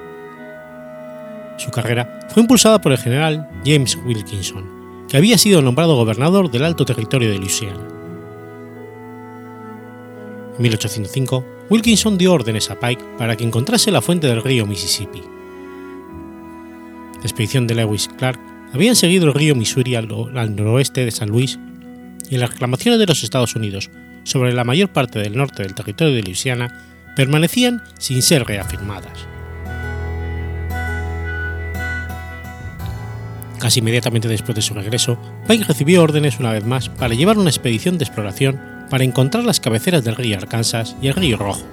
Su 1.56 1.70
carrera 1.70 2.26
fue 2.30 2.42
impulsada 2.42 2.80
por 2.80 2.92
el 2.92 2.98
general 2.98 3.48
James 3.64 3.96
Wilkinson, 4.04 5.06
que 5.08 5.16
había 5.16 5.38
sido 5.38 5.62
nombrado 5.62 5.94
gobernador 5.94 6.50
del 6.50 6.64
Alto 6.64 6.84
Territorio 6.84 7.30
de 7.30 7.38
Louisiana. 7.38 7.93
En 10.56 10.62
1805, 10.62 11.44
Wilkinson 11.68 12.16
dio 12.16 12.32
órdenes 12.32 12.70
a 12.70 12.78
Pike 12.78 13.04
para 13.18 13.36
que 13.36 13.44
encontrase 13.44 13.90
la 13.90 14.00
fuente 14.00 14.28
del 14.28 14.42
río 14.42 14.66
Mississippi. 14.66 15.20
La 17.16 17.22
expedición 17.22 17.66
de 17.66 17.74
Lewis 17.74 18.08
Clark 18.16 18.38
habían 18.72 18.94
seguido 18.94 19.26
el 19.26 19.34
río 19.34 19.54
Missouri 19.54 19.96
al, 19.96 20.08
noroeste 20.08 21.04
de 21.04 21.10
San 21.10 21.30
Luis 21.30 21.58
y 22.30 22.36
las 22.36 22.50
reclamaciones 22.50 23.00
de 23.00 23.06
los 23.06 23.24
Estados 23.24 23.56
Unidos 23.56 23.90
sobre 24.22 24.52
la 24.52 24.64
mayor 24.64 24.90
parte 24.90 25.18
del 25.18 25.36
norte 25.36 25.62
del 25.62 25.74
territorio 25.74 26.14
de 26.14 26.22
Luisiana 26.22 27.12
permanecían 27.16 27.82
sin 27.98 28.22
ser 28.22 28.44
reafirmadas. 28.44 29.26
Casi 33.58 33.80
inmediatamente 33.80 34.28
después 34.28 34.54
de 34.54 34.62
su 34.62 34.74
regreso, 34.74 35.18
Pike 35.48 35.64
recibió 35.64 36.02
órdenes 36.02 36.38
una 36.38 36.52
vez 36.52 36.64
más 36.64 36.90
para 36.90 37.14
llevar 37.14 37.38
una 37.38 37.50
expedición 37.50 37.96
de 37.96 38.04
exploración 38.04 38.73
para 38.94 39.02
encontrar 39.02 39.42
las 39.42 39.58
cabeceras 39.58 40.04
del 40.04 40.14
río 40.14 40.38
Arkansas 40.38 40.94
y 41.02 41.08
el 41.08 41.14
río 41.14 41.36
Rojo. 41.36 41.64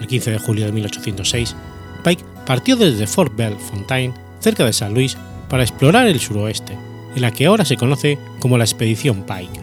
El 0.00 0.08
15 0.08 0.32
de 0.32 0.38
julio 0.40 0.66
de 0.66 0.72
1806, 0.72 1.54
Pike 2.02 2.24
partió 2.44 2.74
desde 2.74 3.06
Fort 3.06 3.36
Bell 3.36 3.54
Fontaine, 3.54 4.14
cerca 4.40 4.64
de 4.64 4.72
San 4.72 4.92
Luis, 4.92 5.16
para 5.48 5.62
explorar 5.62 6.08
el 6.08 6.18
suroeste, 6.18 6.76
en 7.14 7.22
la 7.22 7.30
que 7.30 7.46
ahora 7.46 7.64
se 7.64 7.76
conoce 7.76 8.18
como 8.40 8.58
la 8.58 8.64
Expedición 8.64 9.22
Pike. 9.22 9.60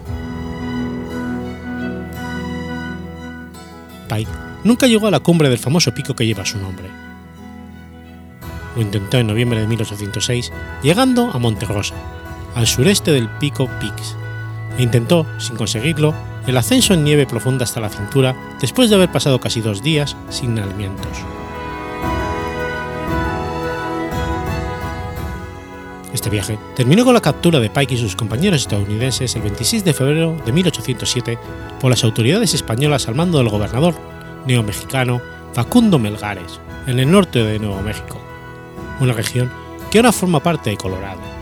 Pike 4.08 4.32
nunca 4.64 4.88
llegó 4.88 5.08
a 5.08 5.12
la 5.12 5.20
cumbre 5.20 5.50
del 5.50 5.60
famoso 5.60 5.94
pico 5.94 6.16
que 6.16 6.26
lleva 6.26 6.46
su 6.46 6.58
nombre. 6.58 6.88
Lo 8.78 8.82
intentó 8.82 9.18
en 9.18 9.28
noviembre 9.28 9.60
de 9.60 9.68
1806, 9.68 10.54
llegando 10.84 11.30
a 11.34 11.38
Monte 11.38 11.66
Rosa, 11.66 11.96
al 12.56 12.66
sureste 12.66 13.12
del 13.12 13.28
pico 13.28 13.68
Peaks, 13.82 14.16
e 14.78 14.84
intentó, 14.84 15.26
sin 15.38 15.56
conseguirlo, 15.56 16.14
el 16.46 16.58
ascenso 16.58 16.94
en 16.94 17.04
nieve 17.04 17.26
profunda 17.26 17.66
hasta 17.66 17.82
la 17.82 17.90
cintura 17.90 18.36
después 18.62 18.90
de 18.90 18.96
haber 18.96 19.12
pasado 19.12 19.40
casi 19.40 19.62
dos 19.62 19.84
días 19.84 20.16
sin 20.30 20.58
alimentos. 20.58 21.26
Este 26.14 26.30
viaje 26.30 26.58
terminó 26.76 27.06
con 27.06 27.14
la 27.14 27.22
captura 27.22 27.60
de 27.60 27.70
Pike 27.70 27.94
y 27.94 27.98
sus 27.98 28.16
compañeros 28.16 28.62
estadounidenses 28.62 29.36
el 29.36 29.44
26 29.44 29.84
de 29.86 29.94
febrero 29.94 30.36
de 30.46 30.52
1807 30.52 31.38
por 31.80 31.92
las 31.92 32.04
autoridades 32.04 32.54
españolas 32.54 33.08
al 33.08 33.16
mando 33.16 33.38
del 33.38 33.50
gobernador 33.50 33.94
neomexicano 34.46 35.22
Facundo 35.54 36.00
Melgares, 36.00 36.60
en 36.88 37.00
el 37.00 37.12
norte 37.12 37.44
de 37.44 37.60
Nuevo 37.60 37.82
México, 37.82 38.20
una 39.00 39.14
región 39.14 39.52
que 39.92 40.00
ahora 40.00 40.12
forma 40.12 40.40
parte 40.40 40.70
de 40.70 40.78
Colorado. 40.78 41.37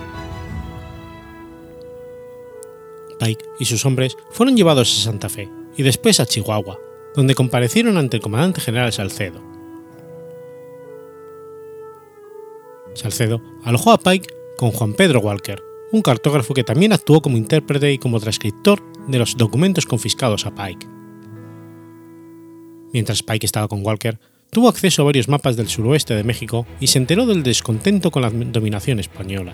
Pike 3.17 3.45
y 3.59 3.65
sus 3.65 3.85
hombres 3.85 4.17
fueron 4.31 4.55
llevados 4.55 4.91
a 4.91 5.03
Santa 5.03 5.29
Fe 5.29 5.49
y 5.77 5.83
después 5.83 6.19
a 6.19 6.25
Chihuahua, 6.25 6.79
donde 7.15 7.35
comparecieron 7.35 7.97
ante 7.97 8.17
el 8.17 8.23
comandante 8.23 8.61
general 8.61 8.91
Salcedo. 8.93 9.41
Salcedo 12.93 13.41
alojó 13.63 13.91
a 13.91 13.97
Pike 13.97 14.33
con 14.57 14.71
Juan 14.71 14.93
Pedro 14.93 15.19
Walker, 15.19 15.61
un 15.91 16.01
cartógrafo 16.01 16.53
que 16.53 16.63
también 16.63 16.93
actuó 16.93 17.21
como 17.21 17.37
intérprete 17.37 17.91
y 17.91 17.97
como 17.97 18.19
transcriptor 18.19 18.81
de 19.07 19.19
los 19.19 19.37
documentos 19.37 19.85
confiscados 19.85 20.45
a 20.45 20.55
Pike. 20.55 20.87
Mientras 22.93 23.23
Pike 23.23 23.45
estaba 23.45 23.67
con 23.67 23.85
Walker, 23.85 24.19
tuvo 24.51 24.69
acceso 24.69 25.01
a 25.01 25.05
varios 25.05 25.27
mapas 25.27 25.57
del 25.57 25.67
suroeste 25.67 26.15
de 26.15 26.23
México 26.23 26.65
y 26.79 26.87
se 26.87 26.97
enteró 26.97 27.25
del 27.25 27.43
descontento 27.43 28.11
con 28.11 28.21
la 28.21 28.29
dominación 28.29 28.99
española. 28.99 29.53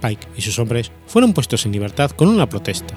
Pike 0.00 0.28
y 0.36 0.42
sus 0.42 0.58
hombres 0.58 0.90
fueron 1.06 1.32
puestos 1.32 1.66
en 1.66 1.72
libertad 1.72 2.10
con 2.10 2.28
una 2.28 2.48
protesta, 2.48 2.94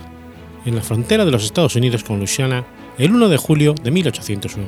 en 0.65 0.75
la 0.75 0.81
frontera 0.81 1.25
de 1.25 1.31
los 1.31 1.43
Estados 1.43 1.75
Unidos 1.75 2.03
con 2.03 2.17
Luisiana 2.17 2.65
el 2.97 3.13
1 3.13 3.29
de 3.29 3.37
julio 3.37 3.73
de 3.73 3.91
1801. 3.91 4.67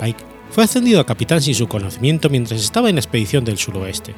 Pike 0.00 0.24
fue 0.50 0.64
ascendido 0.64 1.00
a 1.00 1.06
capitán 1.06 1.40
sin 1.40 1.54
su 1.54 1.66
conocimiento 1.66 2.28
mientras 2.30 2.60
estaba 2.60 2.88
en 2.88 2.96
la 2.96 3.00
expedición 3.00 3.44
del 3.44 3.58
suroeste. 3.58 4.12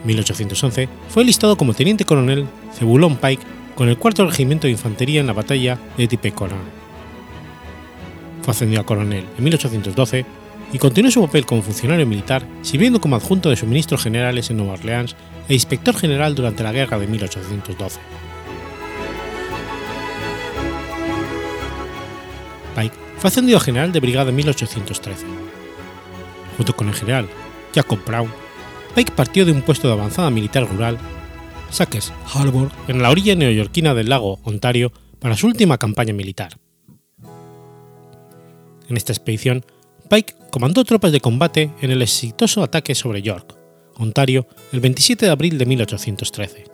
En 0.00 0.06
1811 0.06 0.88
fue 1.08 1.24
listado 1.24 1.56
como 1.56 1.74
teniente 1.74 2.04
coronel 2.04 2.46
Cebulón 2.72 3.16
Pike 3.16 3.42
con 3.74 3.88
el 3.88 3.96
cuarto 3.96 4.26
regimiento 4.26 4.66
de 4.66 4.72
infantería 4.72 5.20
en 5.20 5.26
la 5.26 5.32
batalla 5.32 5.78
de 5.96 6.08
Tipeconan. 6.08 6.58
Fue 8.42 8.52
ascendido 8.52 8.80
a 8.80 8.86
coronel 8.86 9.24
en 9.38 9.44
1812 9.44 10.26
y 10.72 10.78
continuó 10.78 11.10
su 11.10 11.20
papel 11.20 11.44
como 11.44 11.62
funcionario 11.62 12.06
militar, 12.06 12.46
sirviendo 12.62 13.00
como 13.00 13.16
adjunto 13.16 13.50
de 13.50 13.56
suministros 13.56 14.02
generales 14.02 14.50
en 14.50 14.56
Nueva 14.56 14.74
Orleans 14.74 15.14
e 15.48 15.54
inspector 15.54 15.94
general 15.94 16.34
durante 16.34 16.62
la 16.62 16.72
guerra 16.72 16.98
de 16.98 17.06
1812. 17.06 18.00
Pike 22.74 22.96
fue 23.18 23.28
ascendido 23.28 23.58
a 23.58 23.60
general 23.60 23.92
de 23.92 24.00
brigada 24.00 24.30
en 24.30 24.36
1813. 24.36 25.26
Junto 26.56 26.74
con 26.74 26.88
el 26.88 26.94
general 26.94 27.28
Jacob 27.74 27.98
Brown, 28.06 28.30
Pike 28.94 29.12
partió 29.12 29.44
de 29.44 29.52
un 29.52 29.62
puesto 29.62 29.88
de 29.88 29.94
avanzada 29.94 30.30
militar 30.30 30.66
rural, 30.68 30.98
Saques 31.70 32.12
Harbor, 32.34 32.70
en 32.88 33.02
la 33.02 33.10
orilla 33.10 33.34
neoyorquina 33.34 33.94
del 33.94 34.08
lago 34.08 34.40
Ontario, 34.44 34.92
para 35.18 35.36
su 35.36 35.46
última 35.46 35.78
campaña 35.78 36.12
militar. 36.12 36.58
En 38.88 38.96
esta 38.96 39.12
expedición, 39.12 39.64
Pike 40.12 40.34
comandó 40.50 40.84
tropas 40.84 41.10
de 41.10 41.22
combate 41.22 41.70
en 41.80 41.90
el 41.90 42.02
exitoso 42.02 42.62
ataque 42.62 42.94
sobre 42.94 43.22
York, 43.22 43.56
Ontario, 43.96 44.46
el 44.70 44.80
27 44.80 45.24
de 45.24 45.32
abril 45.32 45.56
de 45.56 45.64
1813. 45.64 46.64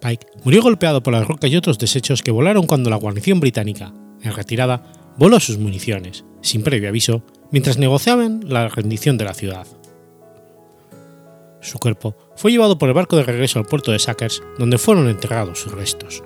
Pike 0.00 0.26
murió 0.42 0.62
golpeado 0.62 1.00
por 1.00 1.12
las 1.12 1.28
rocas 1.28 1.48
y 1.48 1.56
otros 1.56 1.78
desechos 1.78 2.22
que 2.22 2.32
volaron 2.32 2.66
cuando 2.66 2.90
la 2.90 2.96
guarnición 2.96 3.38
británica, 3.38 3.92
en 4.20 4.32
retirada, 4.32 4.82
voló 5.16 5.38
sus 5.38 5.58
municiones, 5.58 6.24
sin 6.40 6.64
previo 6.64 6.88
aviso, 6.88 7.22
mientras 7.52 7.78
negociaban 7.78 8.40
la 8.48 8.66
rendición 8.66 9.16
de 9.16 9.26
la 9.26 9.34
ciudad. 9.34 9.68
Su 11.60 11.78
cuerpo 11.78 12.16
fue 12.34 12.50
llevado 12.50 12.78
por 12.78 12.88
el 12.88 12.96
barco 12.96 13.16
de 13.16 13.22
regreso 13.22 13.60
al 13.60 13.66
puerto 13.66 13.92
de 13.92 14.00
Sackers, 14.00 14.42
donde 14.58 14.78
fueron 14.78 15.08
enterrados 15.08 15.60
sus 15.60 15.70
restos. 15.70 16.24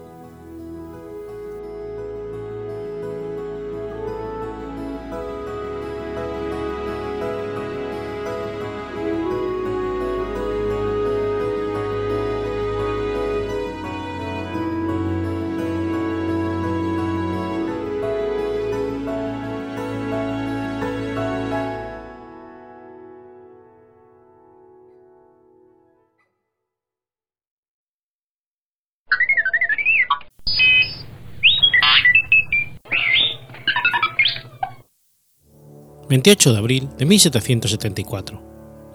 28 36.08 36.52
de 36.52 36.58
abril 36.58 36.88
de 36.96 37.04
1774. 37.04 38.42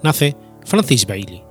Nace 0.02 0.36
Francis 0.66 1.06
Bailey. 1.06 1.44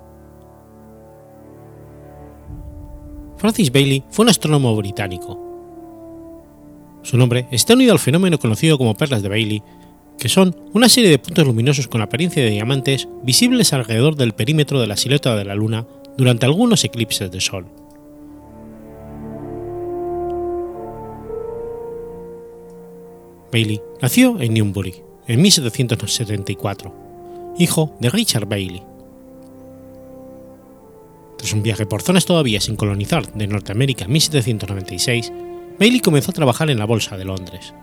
Francis 3.37 3.73
Bailey 3.73 4.05
fue 4.11 4.25
un 4.25 4.29
astrónomo 4.29 4.75
británico. 4.77 5.39
Su 7.03 7.17
nombre 7.17 7.47
está 7.51 7.75
unido 7.75 7.93
al 7.93 7.99
fenómeno 7.99 8.39
conocido 8.39 8.79
como 8.79 8.95
perlas 8.95 9.23
de 9.23 9.29
Bailey, 9.29 9.63
que 10.19 10.29
son 10.29 10.55
una 10.73 10.89
serie 10.89 11.11
de 11.11 11.19
puntos 11.19 11.47
luminosos 11.47 11.89
con 11.89 12.01
apariencia 12.01 12.43
de 12.43 12.51
diamantes 12.51 13.09
visibles 13.23 13.73
alrededor 13.73 14.17
del 14.17 14.33
perímetro 14.33 14.81
de 14.81 14.87
la 14.87 14.97
silueta 14.97 15.37
de 15.37 15.45
la 15.45 15.55
Luna 15.55 15.87
durante 16.17 16.47
algunos 16.47 16.85
eclipses 16.85 17.31
de 17.31 17.41
Sol. 17.41 17.67
Bailey 23.51 23.81
nació 24.01 24.41
en 24.41 24.55
Newbury, 24.55 24.95
en 25.27 25.41
1774, 25.41 27.55
hijo 27.59 27.95
de 28.01 28.11
Richard 28.11 28.47
Bailey. 28.47 28.83
Tras 31.39 31.53
un 31.53 31.63
viaje 31.63 31.87
por 31.87 32.03
zonas 32.03 32.25
todavía 32.25 32.61
sin 32.61 32.77
colonizar 32.77 33.33
de 33.33 33.47
Norteamérica 33.47 34.05
en 34.05 34.13
1796, 34.13 35.33
Bailey 35.79 36.01
comenzó 36.01 36.31
a 36.31 36.35
trabajar 36.35 36.71
en 36.71 36.79
la 36.79 36.85
Bolsa 36.85 37.17
de 37.17 37.25
Londres. 37.25 37.75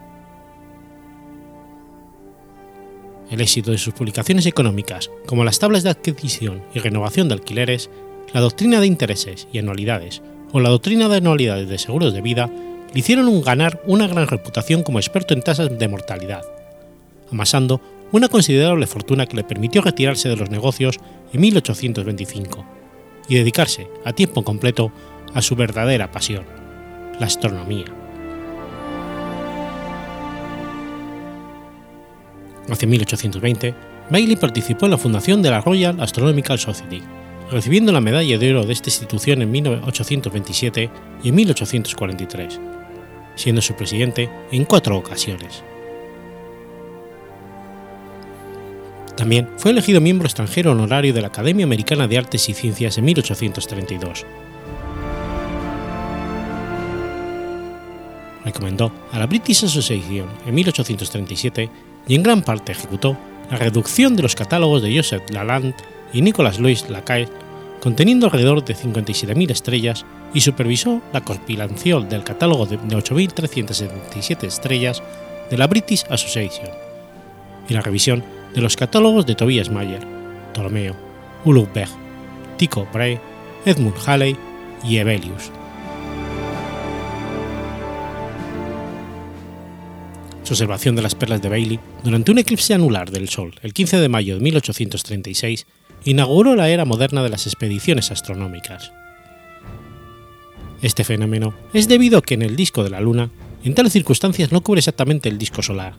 El 3.31 3.41
éxito 3.41 3.71
de 3.71 3.77
sus 3.77 3.93
publicaciones 3.93 4.45
económicas, 4.45 5.11
como 5.25 5.43
las 5.43 5.59
tablas 5.59 5.83
de 5.83 5.91
adquisición 5.91 6.63
y 6.73 6.79
renovación 6.79 7.27
de 7.27 7.35
alquileres, 7.35 7.89
la 8.33 8.41
doctrina 8.41 8.79
de 8.79 8.87
intereses 8.87 9.47
y 9.53 9.59
anualidades 9.59 10.21
o 10.51 10.59
la 10.59 10.69
doctrina 10.69 11.07
de 11.07 11.17
anualidades 11.17 11.69
de 11.69 11.77
seguros 11.77 12.13
de 12.13 12.21
vida, 12.21 12.49
le 12.93 12.99
hicieron 12.99 13.41
ganar 13.41 13.81
una 13.85 14.07
gran 14.07 14.27
reputación 14.27 14.81
como 14.81 14.99
experto 14.99 15.35
en 15.35 15.43
tasas 15.43 15.77
de 15.77 15.87
mortalidad, 15.87 16.41
amasando 17.31 17.81
una 18.11 18.27
considerable 18.27 18.87
fortuna 18.87 19.25
que 19.25 19.35
le 19.35 19.43
permitió 19.43 19.81
retirarse 19.81 20.29
de 20.29 20.35
los 20.35 20.49
negocios 20.49 20.99
en 21.31 21.41
1825 21.41 22.65
y 23.27 23.35
dedicarse 23.35 23.87
a 24.03 24.13
tiempo 24.13 24.43
completo 24.43 24.91
a 25.33 25.41
su 25.41 25.55
verdadera 25.55 26.11
pasión, 26.11 26.45
la 27.19 27.27
astronomía. 27.27 27.85
Hacia 32.69 32.87
1820, 32.87 33.73
Bailey 34.09 34.35
participó 34.35 34.85
en 34.85 34.91
la 34.91 34.97
fundación 34.97 35.41
de 35.41 35.51
la 35.51 35.61
Royal 35.61 35.99
Astronomical 36.01 36.57
Society, 36.57 37.01
recibiendo 37.51 37.91
la 37.91 38.01
medalla 38.01 38.37
de 38.37 38.51
oro 38.51 38.65
de 38.65 38.73
esta 38.73 38.89
institución 38.89 39.41
en 39.41 39.51
1827 39.51 40.89
y 41.23 41.29
en 41.29 41.35
1843, 41.35 42.59
siendo 43.35 43.61
su 43.61 43.75
presidente 43.75 44.29
en 44.51 44.65
cuatro 44.65 44.97
ocasiones. 44.97 45.63
También 49.19 49.49
fue 49.57 49.71
elegido 49.71 49.99
miembro 49.99 50.27
extranjero 50.27 50.71
honorario 50.71 51.13
de 51.13 51.19
la 51.19 51.27
Academia 51.27 51.65
Americana 51.65 52.07
de 52.07 52.17
Artes 52.17 52.47
y 52.47 52.53
Ciencias 52.53 52.97
en 52.97 53.03
1832. 53.03 54.25
Recomendó 58.45 58.93
a 59.11 59.19
la 59.19 59.27
British 59.27 59.65
Association 59.65 60.29
en 60.45 60.55
1837 60.55 61.69
y 62.07 62.15
en 62.15 62.23
gran 62.23 62.43
parte 62.43 62.71
ejecutó 62.71 63.17
la 63.51 63.57
reducción 63.57 64.15
de 64.15 64.23
los 64.23 64.35
catálogos 64.35 64.81
de 64.81 64.95
Joseph 64.95 65.29
Lalande 65.31 65.75
y 66.13 66.21
Nicolas 66.21 66.57
Louis 66.57 66.89
Lacaille, 66.89 67.27
conteniendo 67.81 68.27
alrededor 68.27 68.63
de 68.63 68.73
57.000 68.73 69.51
estrellas, 69.51 70.05
y 70.33 70.39
supervisó 70.39 71.01
la 71.11 71.25
compilación 71.25 72.07
del 72.07 72.23
catálogo 72.23 72.67
de 72.67 72.77
8.377 72.79 74.43
estrellas 74.45 75.03
de 75.51 75.57
la 75.57 75.67
British 75.67 76.05
Association 76.09 76.69
y 77.67 77.73
la 77.73 77.81
revisión 77.81 78.38
de 78.53 78.61
los 78.61 78.75
catálogos 78.75 79.25
de 79.25 79.35
Tobias 79.35 79.69
Mayer, 79.69 80.05
Ptolomeo, 80.53 80.95
Ulugh 81.45 81.71
Beg, 81.73 81.89
Tycho 82.57 82.87
Brahe, 82.93 83.19
Edmund 83.65 83.95
Halley 84.05 84.35
y 84.83 84.97
Evelius. 84.97 85.51
Su 90.43 90.53
observación 90.53 90.95
de 90.95 91.03
las 91.03 91.13
perlas 91.13 91.41
de 91.43 91.49
Bailey 91.49 91.79
durante 92.03 92.31
un 92.31 92.39
eclipse 92.39 92.73
anular 92.73 93.11
del 93.11 93.29
Sol 93.29 93.53
el 93.61 93.71
15 93.71 93.97
de 93.97 94.09
mayo 94.09 94.33
de 94.33 94.41
1836 94.41 95.67
inauguró 96.05 96.55
la 96.55 96.69
era 96.69 96.85
moderna 96.85 97.21
de 97.21 97.29
las 97.29 97.45
expediciones 97.45 98.09
astronómicas. 98.09 98.91
Este 100.81 101.03
fenómeno 101.03 101.53
es 101.73 101.87
debido 101.87 102.17
a 102.17 102.21
que 102.21 102.33
en 102.33 102.41
el 102.41 102.55
disco 102.55 102.83
de 102.83 102.89
la 102.89 103.01
Luna, 103.01 103.29
en 103.63 103.75
tales 103.75 103.93
circunstancias 103.93 104.51
no 104.51 104.61
cubre 104.61 104.79
exactamente 104.79 105.29
el 105.29 105.37
disco 105.37 105.61
solar, 105.61 105.93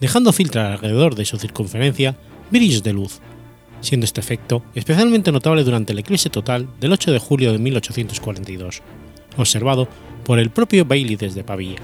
dejando 0.00 0.32
filtrar 0.32 0.72
alrededor 0.72 1.14
de 1.14 1.24
su 1.24 1.36
circunferencia 1.36 2.16
brillos 2.50 2.82
de 2.82 2.92
luz, 2.92 3.20
siendo 3.80 4.04
este 4.04 4.20
efecto 4.20 4.62
especialmente 4.74 5.30
notable 5.30 5.64
durante 5.64 5.92
el 5.92 5.98
eclipse 5.98 6.30
total 6.30 6.68
del 6.80 6.92
8 6.92 7.12
de 7.12 7.18
julio 7.18 7.52
de 7.52 7.58
1842, 7.58 8.82
observado 9.36 9.88
por 10.24 10.38
el 10.38 10.50
propio 10.50 10.84
Bailey 10.84 11.16
desde 11.16 11.44
Pavía. 11.44 11.76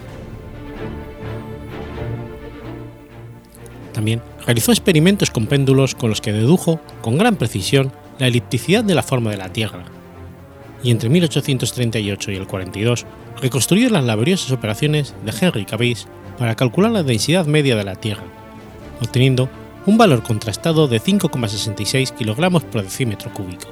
También 3.92 4.20
realizó 4.44 4.72
experimentos 4.72 5.31
con 5.31 5.46
péndulos 5.46 5.94
con 5.94 6.11
los 6.11 6.20
que 6.20 6.33
dedujo 6.33 6.81
con 7.00 7.16
gran 7.16 7.37
precisión 7.37 7.92
la 8.18 8.26
elipticidad 8.26 8.85
de 8.85 8.94
la 8.94 9.02
forma 9.02 9.31
de 9.31 9.38
la 9.38 9.52
Tierra, 9.52 9.85
y 10.83 10.90
entre 10.90 11.09
1838 11.09 12.33
y 12.33 12.37
el 12.37 12.46
42 12.46 13.07
reconstruyó 13.40 13.88
las 13.90 14.05
laboriosas 14.05 14.52
operaciones 14.52 15.14
de 15.24 15.33
Henry 15.38 15.64
Cavill 15.64 15.96
para 16.38 16.55
calcular 16.55 16.90
la 16.90 17.03
densidad 17.03 17.46
media 17.46 17.77
de 17.77 17.85
la 17.85 17.96
Tierra, 17.96 18.25
obteniendo 19.01 19.49
un 19.87 19.96
valor 19.96 20.22
contrastado 20.22 20.88
de 20.88 21.01
5,66 21.01 22.12
kg 22.12 22.61
por 22.66 22.83
decímetro 22.83 23.33
cúbico. 23.33 23.68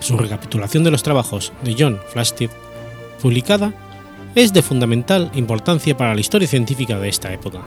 Su 0.00 0.18
recapitulación 0.18 0.84
de 0.84 0.90
los 0.90 1.02
trabajos 1.02 1.52
de 1.62 1.74
John 1.78 1.98
Flamsteed, 2.12 2.50
publicada, 3.22 3.72
es 4.34 4.52
de 4.52 4.62
fundamental 4.62 5.30
importancia 5.34 5.96
para 5.96 6.14
la 6.14 6.20
historia 6.20 6.48
científica 6.48 6.98
de 6.98 7.08
esta 7.08 7.32
época. 7.32 7.60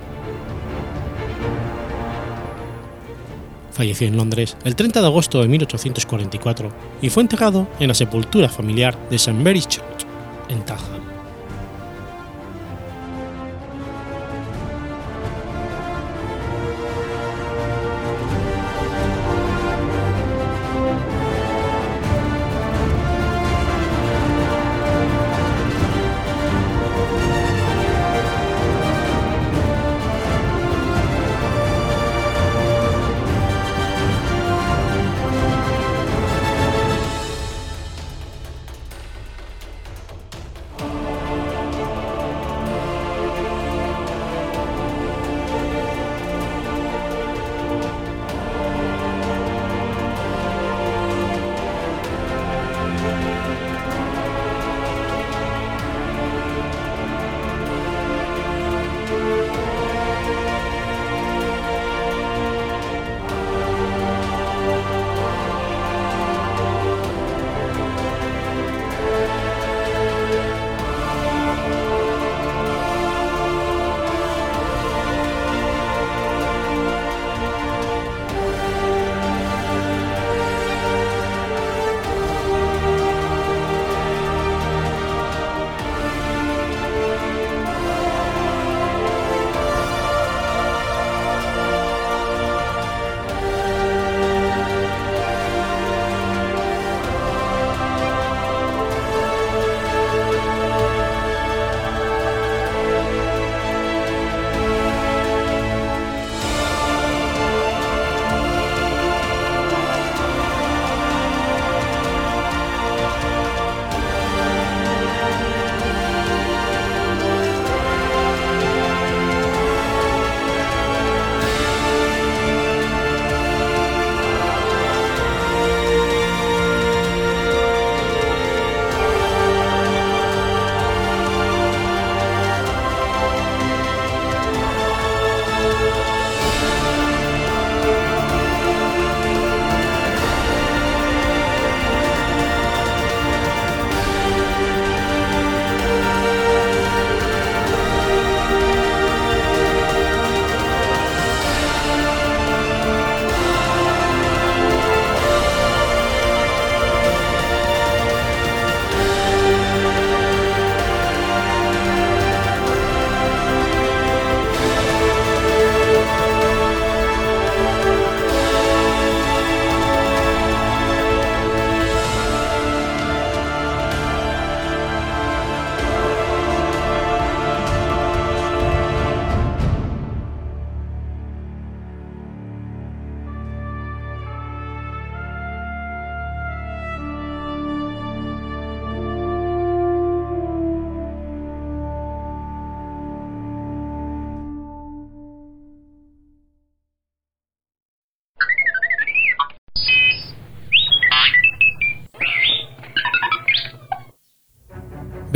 Falleció 3.72 4.08
en 4.08 4.17
Londres 4.17 4.58
el 4.63 4.76
30 4.76 5.02
de 5.02 5.08
agosto 5.08 5.41
de 5.41 5.48
1844 5.48 6.72
y 7.02 7.10
fue 7.10 7.24
enterrado 7.24 7.67
en 7.80 7.88
la 7.88 7.93
sepultura 7.93 8.50
familiar 8.50 8.98
de 9.10 9.15
St. 9.15 9.34
Mary's 9.34 9.67
Church, 9.67 10.06
en 10.50 10.63
Taja. 10.65 11.16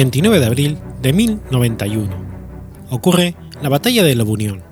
29 0.02 0.40
de 0.40 0.46
abril 0.48 0.78
de 1.04 1.14
1091. 1.14 2.10
Ocurre 2.90 3.36
la 3.62 3.70
Batalla 3.70 4.04
de 4.04 4.16
Lebunión. 4.16 4.64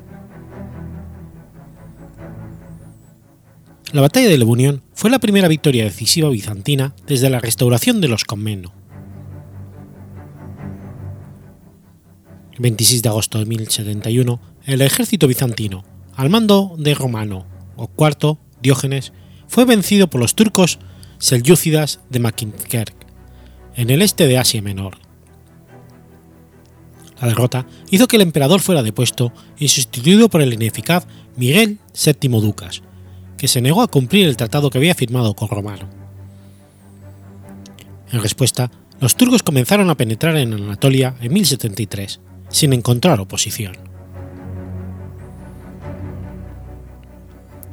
La 3.91 4.01
Batalla 4.01 4.27
de 4.27 4.39
Lebunión 4.39 4.81
fue 4.95 5.11
la 5.11 5.19
primera 5.19 5.47
victoria 5.47 5.83
decisiva 5.83 6.29
bizantina 6.29 6.95
desde 7.05 7.29
la 7.29 7.39
restauración 7.39 8.01
de 8.01 8.07
los 8.07 8.25
Comneno. 8.25 8.73
El 12.53 12.61
26 12.61 13.03
de 13.03 13.09
agosto 13.09 13.37
de 13.37 13.45
1071, 13.45 14.41
el 14.65 14.81
ejército 14.81 15.27
bizantino, 15.27 15.83
al 16.15 16.31
mando 16.31 16.73
de 16.79 16.95
Romano 16.95 17.45
o 17.75 17.87
IV 17.95 18.39
Diógenes, 18.63 19.13
fue 19.47 19.65
vencido 19.65 20.09
por 20.09 20.21
los 20.21 20.33
turcos 20.33 20.79
selyúcidas 21.19 21.99
de 22.09 22.19
Makinkerk, 22.19 22.95
en 23.75 23.91
el 23.91 24.01
este 24.01 24.25
de 24.25 24.39
Asia 24.39 24.63
Menor. 24.63 25.08
La 27.21 27.27
derrota 27.27 27.65
hizo 27.89 28.07
que 28.07 28.15
el 28.15 28.21
emperador 28.21 28.61
fuera 28.61 28.83
depuesto 28.83 29.33
y 29.57 29.67
sustituido 29.67 30.29
por 30.29 30.41
el 30.41 30.53
ineficaz 30.53 31.05
Miguel 31.35 31.79
VII 31.93 32.29
Ducas, 32.41 32.81
que 33.37 33.47
se 33.47 33.61
negó 33.61 33.81
a 33.81 33.87
cumplir 33.87 34.27
el 34.27 34.37
tratado 34.37 34.69
que 34.69 34.77
había 34.77 34.95
firmado 34.95 35.33
con 35.33 35.49
Romano. 35.49 35.89
En 38.11 38.21
respuesta, 38.21 38.71
los 38.99 39.15
turcos 39.15 39.43
comenzaron 39.43 39.89
a 39.89 39.95
penetrar 39.95 40.35
en 40.37 40.53
Anatolia 40.53 41.15
en 41.21 41.33
1073, 41.33 42.19
sin 42.49 42.73
encontrar 42.73 43.19
oposición. 43.19 43.77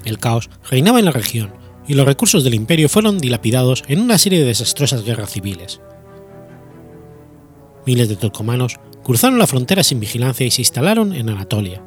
El 0.04 0.18
caos 0.18 0.50
reinaba 0.70 1.00
en 1.00 1.04
la 1.06 1.10
región 1.10 1.52
y 1.88 1.94
los 1.94 2.06
recursos 2.06 2.44
del 2.44 2.54
imperio 2.54 2.88
fueron 2.88 3.18
dilapidados 3.18 3.82
en 3.88 4.00
una 4.00 4.18
serie 4.18 4.38
de 4.40 4.46
desastrosas 4.46 5.04
guerras 5.04 5.30
civiles. 5.30 5.80
Miles 7.86 8.08
de 8.08 8.16
turcomanos 8.16 8.78
cruzaron 9.06 9.38
la 9.38 9.46
frontera 9.46 9.84
sin 9.84 10.00
vigilancia 10.00 10.44
y 10.44 10.50
se 10.50 10.62
instalaron 10.62 11.14
en 11.14 11.28
Anatolia. 11.28 11.80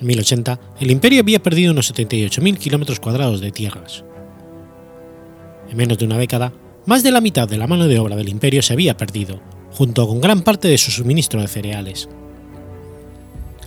En 0.00 0.06
1080, 0.06 0.60
el 0.78 0.92
imperio 0.92 1.18
había 1.18 1.42
perdido 1.42 1.72
unos 1.72 1.92
78.000 1.92 2.58
kilómetros 2.58 3.00
cuadrados 3.00 3.40
de 3.40 3.50
tierras. 3.50 4.04
En 5.68 5.76
menos 5.76 5.98
de 5.98 6.04
una 6.04 6.16
década, 6.16 6.52
más 6.86 7.02
de 7.02 7.10
la 7.10 7.20
mitad 7.20 7.48
de 7.48 7.58
la 7.58 7.66
mano 7.66 7.88
de 7.88 7.98
obra 7.98 8.14
del 8.14 8.28
imperio 8.28 8.62
se 8.62 8.72
había 8.72 8.96
perdido, 8.96 9.40
junto 9.72 10.06
con 10.06 10.20
gran 10.20 10.42
parte 10.42 10.68
de 10.68 10.78
su 10.78 10.92
suministro 10.92 11.40
de 11.40 11.48
cereales. 11.48 12.08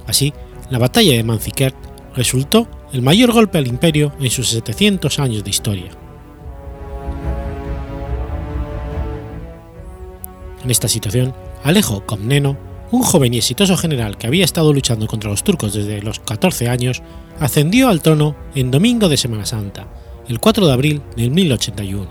Así, 0.05 0.33
la 0.69 0.79
batalla 0.79 1.11
de 1.11 1.25
Manzikert 1.25 1.75
resultó 2.15 2.69
el 2.93 3.01
mayor 3.01 3.33
golpe 3.33 3.57
al 3.57 3.67
imperio 3.67 4.13
en 4.21 4.31
sus 4.31 4.47
700 4.47 5.19
años 5.19 5.43
de 5.43 5.49
historia. 5.49 6.06
En 10.67 10.71
esta 10.71 10.89
situación, 10.89 11.33
Alejo 11.63 12.05
Comneno, 12.05 12.57
un 12.91 13.01
joven 13.01 13.33
y 13.33 13.37
exitoso 13.37 13.77
general 13.77 14.17
que 14.17 14.27
había 14.27 14.43
estado 14.43 14.73
luchando 14.73 15.07
contra 15.07 15.29
los 15.29 15.41
turcos 15.41 15.73
desde 15.73 16.01
los 16.01 16.19
14 16.19 16.67
años, 16.67 17.01
ascendió 17.39 17.87
al 17.87 18.01
trono 18.01 18.35
en 18.53 18.69
domingo 18.69 19.07
de 19.07 19.15
Semana 19.15 19.45
Santa, 19.45 19.87
el 20.27 20.41
4 20.41 20.67
de 20.67 20.73
abril 20.73 21.01
de 21.15 21.29
1081. 21.29 22.09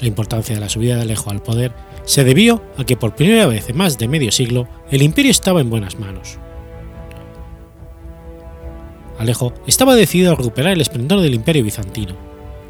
La 0.00 0.08
importancia 0.08 0.54
de 0.54 0.60
la 0.62 0.70
subida 0.70 0.96
de 0.96 1.02
Alejo 1.02 1.28
al 1.28 1.42
poder 1.42 1.74
se 2.06 2.24
debió 2.24 2.62
a 2.78 2.84
que 2.84 2.96
por 2.96 3.14
primera 3.14 3.46
vez 3.46 3.68
en 3.68 3.76
más 3.76 3.98
de 3.98 4.08
medio 4.08 4.32
siglo 4.32 4.68
el 4.90 5.02
imperio 5.02 5.32
estaba 5.32 5.60
en 5.60 5.68
buenas 5.68 5.98
manos. 5.98 6.38
Alejo 9.18 9.52
estaba 9.66 9.96
decidido 9.96 10.32
a 10.32 10.36
recuperar 10.36 10.72
el 10.72 10.80
esplendor 10.80 11.20
del 11.20 11.34
imperio 11.34 11.62
bizantino, 11.62 12.16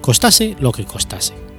costase 0.00 0.56
lo 0.58 0.72
que 0.72 0.84
costase. 0.84 1.49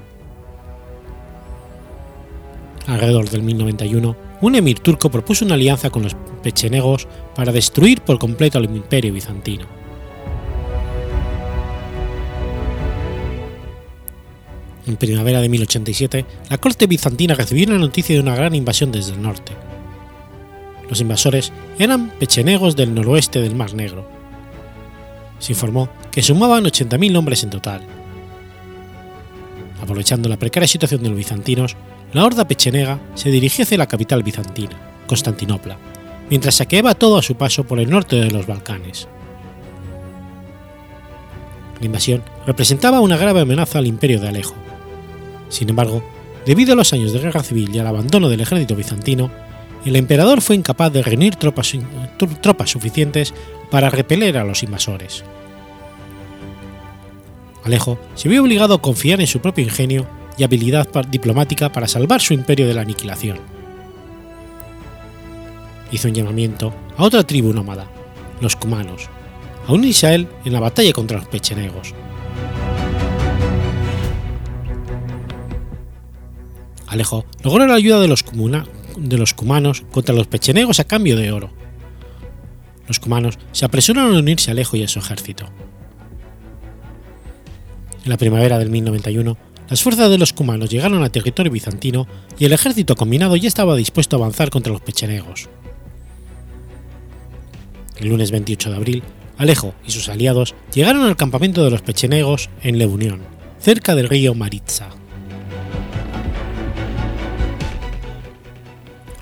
Alrededor 2.91 3.29
del 3.29 3.41
1091, 3.41 4.17
un 4.41 4.55
emir 4.55 4.81
turco 4.81 5.09
propuso 5.09 5.45
una 5.45 5.53
alianza 5.53 5.89
con 5.89 6.03
los 6.03 6.13
pechenegos 6.43 7.07
para 7.33 7.53
destruir 7.53 8.01
por 8.01 8.19
completo 8.19 8.57
al 8.57 8.65
imperio 8.65 9.13
bizantino. 9.13 9.65
En 14.85 14.97
primavera 14.97 15.39
de 15.39 15.47
1087, 15.47 16.25
la 16.49 16.57
corte 16.57 16.85
bizantina 16.85 17.33
recibió 17.33 17.69
la 17.69 17.77
noticia 17.77 18.13
de 18.13 18.21
una 18.21 18.35
gran 18.35 18.53
invasión 18.55 18.91
desde 18.91 19.13
el 19.13 19.21
norte. 19.21 19.53
Los 20.89 20.99
invasores 20.99 21.53
eran 21.79 22.09
pechenegos 22.09 22.75
del 22.75 22.93
noroeste 22.93 23.39
del 23.39 23.55
Mar 23.55 23.73
Negro, 23.73 24.05
se 25.39 25.53
informó 25.53 25.87
que 26.11 26.21
sumaban 26.21 26.65
80.000 26.65 27.17
hombres 27.17 27.43
en 27.43 27.51
total. 27.51 27.83
Aprovechando 29.81 30.27
la 30.27 30.37
precaria 30.37 30.67
situación 30.67 31.01
de 31.01 31.07
los 31.07 31.17
bizantinos, 31.17 31.77
la 32.13 32.25
horda 32.25 32.47
pechenega 32.47 32.99
se 33.15 33.29
dirigió 33.29 33.63
hacia 33.63 33.77
la 33.77 33.87
capital 33.87 34.23
bizantina, 34.23 34.77
Constantinopla, 35.07 35.77
mientras 36.29 36.55
saqueaba 36.55 36.95
todo 36.95 37.17
a 37.17 37.21
su 37.21 37.35
paso 37.35 37.63
por 37.63 37.79
el 37.79 37.89
norte 37.89 38.17
de 38.17 38.31
los 38.31 38.47
Balcanes. 38.47 39.07
La 41.79 41.85
invasión 41.85 42.23
representaba 42.45 42.99
una 42.99 43.17
grave 43.17 43.41
amenaza 43.41 43.79
al 43.79 43.87
imperio 43.87 44.19
de 44.19 44.27
Alejo. 44.27 44.55
Sin 45.49 45.69
embargo, 45.69 46.03
debido 46.45 46.73
a 46.73 46.75
los 46.75 46.93
años 46.93 47.11
de 47.11 47.19
guerra 47.19 47.43
civil 47.43 47.73
y 47.73 47.79
al 47.79 47.87
abandono 47.87 48.29
del 48.29 48.41
ejército 48.41 48.75
bizantino, 48.75 49.31
el 49.85 49.95
emperador 49.95 50.41
fue 50.41 50.55
incapaz 50.55 50.93
de 50.93 51.01
reunir 51.01 51.37
tropas, 51.37 51.73
tropas 52.41 52.69
suficientes 52.69 53.33
para 53.71 53.89
repeler 53.89 54.37
a 54.37 54.43
los 54.43 54.61
invasores. 54.61 55.23
Alejo 57.63 57.99
se 58.15 58.29
vio 58.29 58.41
obligado 58.41 58.75
a 58.75 58.81
confiar 58.81 59.21
en 59.21 59.27
su 59.27 59.39
propio 59.39 59.63
ingenio 59.63 60.07
y 60.41 60.43
habilidad 60.43 60.87
diplomática 61.05 61.71
para 61.71 61.87
salvar 61.87 62.19
su 62.19 62.33
imperio 62.33 62.67
de 62.67 62.73
la 62.73 62.81
aniquilación. 62.81 63.37
Hizo 65.91 66.07
un 66.07 66.15
llamamiento 66.15 66.73
a 66.97 67.03
otra 67.03 67.23
tribu 67.23 67.53
nómada, 67.53 67.85
los 68.41 68.55
cumanos, 68.55 69.07
a 69.67 69.71
unirse 69.71 70.07
a 70.07 70.15
él 70.15 70.27
en 70.43 70.53
la 70.53 70.59
batalla 70.59 70.93
contra 70.93 71.19
los 71.19 71.27
pechenegos. 71.27 71.93
Alejo 76.87 77.23
logró 77.43 77.67
la 77.67 77.75
ayuda 77.75 77.99
de 77.99 78.07
los, 78.07 78.25
los 78.97 79.33
cumanos 79.35 79.83
contra 79.91 80.15
los 80.15 80.25
pechenegos 80.25 80.79
a 80.79 80.85
cambio 80.85 81.17
de 81.17 81.31
oro. 81.31 81.51
Los 82.87 82.99
cumanos 82.99 83.37
se 83.51 83.65
apresuraron 83.65 84.15
a 84.15 84.19
unirse 84.19 84.49
a 84.49 84.53
Alejo 84.53 84.75
y 84.75 84.81
a 84.81 84.87
su 84.87 84.97
ejército. 84.97 85.45
En 88.03 88.09
la 88.09 88.17
primavera 88.17 88.57
del 88.57 88.71
1091, 88.71 89.37
las 89.71 89.81
fuerzas 89.83 90.09
de 90.09 90.17
los 90.17 90.33
cumanos 90.33 90.69
llegaron 90.69 91.01
al 91.01 91.11
territorio 91.11 91.49
bizantino 91.49 92.05
y 92.37 92.43
el 92.43 92.51
ejército 92.51 92.97
combinado 92.97 93.37
ya 93.37 93.47
estaba 93.47 93.77
dispuesto 93.77 94.17
a 94.17 94.19
avanzar 94.19 94.49
contra 94.49 94.73
los 94.73 94.81
pechenegos. 94.81 95.47
El 97.95 98.09
lunes 98.09 98.31
28 98.31 98.69
de 98.69 98.75
abril, 98.75 99.03
Alejo 99.37 99.73
y 99.87 99.91
sus 99.91 100.09
aliados 100.09 100.55
llegaron 100.73 101.03
al 101.03 101.15
campamento 101.15 101.63
de 101.63 101.71
los 101.71 101.81
pechenegos 101.83 102.49
en 102.61 102.79
Leunión, 102.79 103.21
cerca 103.61 103.95
del 103.95 104.09
río 104.09 104.35
Maritza. 104.35 104.89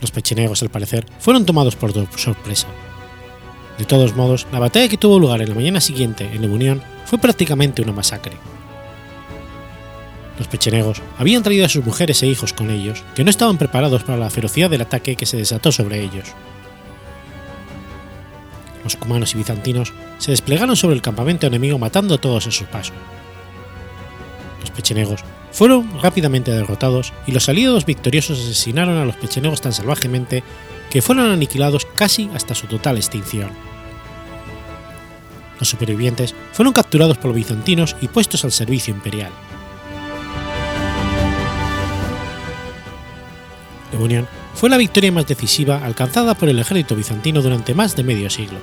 Los 0.01 0.09
pechenegos, 0.09 0.63
al 0.63 0.69
parecer, 0.69 1.05
fueron 1.19 1.45
tomados 1.45 1.75
por 1.75 1.93
sorpresa. 2.17 2.67
De 3.77 3.85
todos 3.85 4.15
modos, 4.15 4.47
la 4.51 4.57
batalla 4.57 4.87
que 4.87 4.97
tuvo 4.97 5.19
lugar 5.19 5.43
en 5.43 5.49
la 5.49 5.55
mañana 5.55 5.79
siguiente 5.79 6.27
en 6.33 6.41
Leunión 6.41 6.81
fue 7.05 7.19
prácticamente 7.19 7.83
una 7.83 7.91
masacre. 7.91 8.33
Los 10.39 10.47
pechenegos 10.47 11.01
habían 11.17 11.43
traído 11.43 11.65
a 11.65 11.69
sus 11.69 11.85
mujeres 11.85 12.23
e 12.23 12.27
hijos 12.27 12.53
con 12.53 12.71
ellos, 12.71 13.03
que 13.13 13.25
no 13.25 13.29
estaban 13.29 13.57
preparados 13.57 14.03
para 14.03 14.17
la 14.17 14.29
ferocidad 14.29 14.69
del 14.69 14.81
ataque 14.81 15.17
que 15.17 15.25
se 15.25 15.37
desató 15.37 15.73
sobre 15.73 16.01
ellos. 16.01 16.29
Los 18.85 18.95
cumanos 18.95 19.35
y 19.35 19.37
bizantinos 19.37 19.93
se 20.17 20.31
desplegaron 20.31 20.77
sobre 20.77 20.95
el 20.95 21.01
campamento 21.01 21.45
enemigo 21.45 21.77
matando 21.77 22.15
a 22.15 22.17
todos 22.17 22.47
a 22.47 22.51
su 22.51 22.63
paso. 22.65 22.93
Los 24.61 24.71
pechenegos 24.71 25.25
fueron 25.51 26.01
rápidamente 26.01 26.51
derrotados 26.51 27.11
y 27.27 27.33
los 27.33 27.49
aliados 27.49 27.85
victoriosos 27.85 28.39
asesinaron 28.39 28.97
a 28.97 29.05
los 29.05 29.17
pechenegos 29.17 29.59
tan 29.59 29.73
salvajemente 29.73 30.43
que 30.89 31.01
fueron 31.01 31.29
aniquilados 31.29 31.85
casi 31.85 32.29
hasta 32.33 32.55
su 32.55 32.67
total 32.67 32.95
extinción. 32.95 33.49
Los 35.59 35.67
supervivientes 35.67 36.33
fueron 36.53 36.73
capturados 36.73 37.17
por 37.17 37.27
los 37.27 37.35
bizantinos 37.35 37.97
y 37.99 38.07
puestos 38.07 38.45
al 38.45 38.53
servicio 38.53 38.93
imperial. 38.93 39.31
Unión 44.03 44.27
fue 44.53 44.69
la 44.69 44.77
victoria 44.77 45.11
más 45.11 45.27
decisiva 45.27 45.83
alcanzada 45.83 46.35
por 46.35 46.49
el 46.49 46.59
ejército 46.59 46.95
bizantino 46.95 47.41
durante 47.41 47.73
más 47.73 47.95
de 47.95 48.03
medio 48.03 48.29
siglo. 48.29 48.59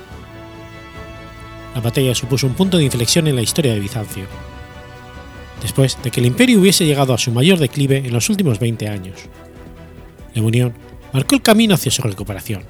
La 1.75 1.81
batalla 1.81 2.15
supuso 2.15 2.47
un 2.47 2.53
punto 2.53 2.77
de 2.77 2.85
inflexión 2.85 3.27
en 3.27 3.35
la 3.35 3.41
historia 3.41 3.73
de 3.73 3.79
Bizancio, 3.79 4.25
después 5.61 5.97
de 6.01 6.11
que 6.11 6.19
el 6.19 6.25
imperio 6.25 6.59
hubiese 6.59 6.85
llegado 6.85 7.13
a 7.13 7.17
su 7.17 7.31
mayor 7.31 7.59
declive 7.59 7.97
en 7.97 8.13
los 8.13 8.29
últimos 8.29 8.59
20 8.59 8.87
años. 8.87 9.19
La 10.33 10.41
Unión 10.41 10.73
marcó 11.13 11.35
el 11.35 11.41
camino 11.41 11.75
hacia 11.75 11.91
su 11.91 12.01
recuperación. 12.01 12.63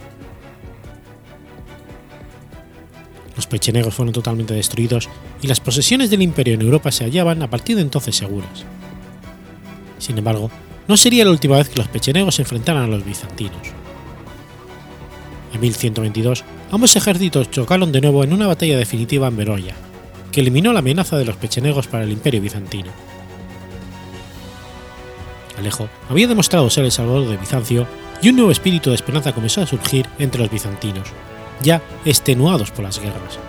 Los 3.36 3.47
pechenegos 3.47 3.93
fueron 3.93 4.13
totalmente 4.13 4.55
destruidos 4.55 5.09
y 5.41 5.47
las 5.47 5.59
posesiones 5.59 6.09
del 6.09 6.24
imperio 6.24 6.55
en 6.55 6.61
Europa 6.63 6.91
se 6.91 7.03
hallaban 7.03 7.41
a 7.43 7.49
partir 7.49 7.76
de 7.76 7.84
entonces 7.84 8.15
seguras. 8.15 8.65
Sin 9.99 10.18
embargo, 10.18 10.49
no 10.88 10.97
sería 10.97 11.25
la 11.25 11.31
última 11.31 11.57
vez 11.57 11.69
que 11.69 11.77
los 11.77 11.88
pechenegos 11.88 12.35
se 12.35 12.43
enfrentaran 12.43 12.83
a 12.83 12.88
los 12.88 13.05
bizantinos. 13.05 13.67
En 15.53 15.61
1122, 15.61 16.43
ambos 16.71 16.95
ejércitos 16.95 17.51
chocaron 17.51 17.91
de 17.91 18.01
nuevo 18.01 18.23
en 18.23 18.33
una 18.33 18.47
batalla 18.47 18.77
definitiva 18.77 19.27
en 19.27 19.38
Beroya, 19.38 19.75
que 20.31 20.41
eliminó 20.41 20.73
la 20.73 20.79
amenaza 20.79 21.17
de 21.17 21.25
los 21.25 21.38
pechenegos 21.38 21.88
para 21.88 22.03
el 22.03 22.11
imperio 22.11 22.41
bizantino. 22.41 22.91
Alejo 25.57 25.89
había 26.09 26.27
demostrado 26.27 26.69
ser 26.69 26.85
el 26.85 26.91
salvador 26.91 27.27
de 27.27 27.38
Bizancio 27.38 27.88
y 28.21 28.29
un 28.29 28.35
nuevo 28.35 28.51
espíritu 28.51 28.89
de 28.89 28.95
esperanza 28.95 29.33
comenzó 29.33 29.61
a 29.61 29.67
surgir 29.67 30.05
entre 30.19 30.41
los 30.41 30.51
bizantinos, 30.51 31.07
ya 31.61 31.81
extenuados 32.05 32.71
por 32.71 32.83
las 32.83 32.99
guerras. 32.99 33.39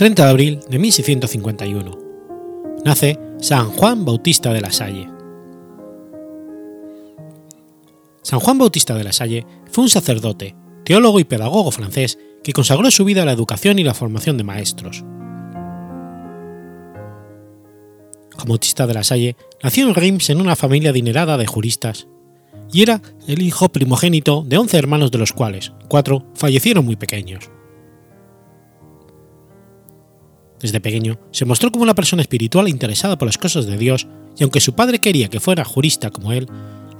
30 0.00 0.24
de 0.24 0.30
abril 0.30 0.60
de 0.66 0.78
1651. 0.78 1.98
Nace 2.86 3.18
San 3.38 3.68
Juan 3.68 4.06
Bautista 4.06 4.50
de 4.50 4.62
la 4.62 4.72
Salle. 4.72 5.06
San 8.22 8.40
Juan 8.40 8.56
Bautista 8.56 8.94
de 8.94 9.04
la 9.04 9.12
Salle 9.12 9.44
fue 9.70 9.84
un 9.84 9.90
sacerdote, 9.90 10.56
teólogo 10.86 11.20
y 11.20 11.24
pedagogo 11.24 11.70
francés 11.70 12.18
que 12.42 12.54
consagró 12.54 12.90
su 12.90 13.04
vida 13.04 13.24
a 13.24 13.24
la 13.26 13.32
educación 13.32 13.78
y 13.78 13.84
la 13.84 13.92
formación 13.92 14.38
de 14.38 14.44
maestros. 14.44 15.04
Juan 18.36 18.48
Bautista 18.48 18.86
de 18.86 18.94
la 18.94 19.04
Salle 19.04 19.36
nació 19.62 19.86
en 19.86 19.94
Reims 19.94 20.30
en 20.30 20.40
una 20.40 20.56
familia 20.56 20.92
adinerada 20.92 21.36
de 21.36 21.46
juristas 21.46 22.08
y 22.72 22.80
era 22.80 23.02
el 23.28 23.42
hijo 23.42 23.68
primogénito 23.68 24.44
de 24.46 24.56
11 24.56 24.78
hermanos 24.78 25.10
de 25.10 25.18
los 25.18 25.34
cuales 25.34 25.74
cuatro 25.90 26.24
fallecieron 26.34 26.86
muy 26.86 26.96
pequeños. 26.96 27.50
Desde 30.60 30.80
pequeño 30.80 31.18
se 31.30 31.44
mostró 31.44 31.72
como 31.72 31.84
una 31.84 31.94
persona 31.94 32.22
espiritual 32.22 32.68
interesada 32.68 33.16
por 33.16 33.26
las 33.26 33.38
cosas 33.38 33.66
de 33.66 33.78
Dios 33.78 34.06
y 34.38 34.42
aunque 34.42 34.60
su 34.60 34.74
padre 34.74 34.98
quería 34.98 35.28
que 35.28 35.40
fuera 35.40 35.64
jurista 35.64 36.10
como 36.10 36.32
él, 36.32 36.46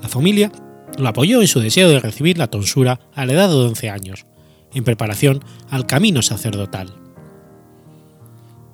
la 0.03 0.09
familia 0.09 0.51
lo 0.99 1.09
apoyó 1.09 1.41
en 1.41 1.49
su 1.49 1.61
deseo 1.61 1.89
de 1.89 2.01
recibir 2.01 2.39
la 2.39 2.49
tonsura 2.49 3.01
a 3.15 3.27
la 3.27 3.35
edad 3.35 3.49
de 3.49 3.57
11 3.57 3.91
años, 3.91 4.27
en 4.75 4.85
preparación 4.85 5.45
al 5.69 5.87
camino 5.87 6.23
sacerdotal. 6.23 6.95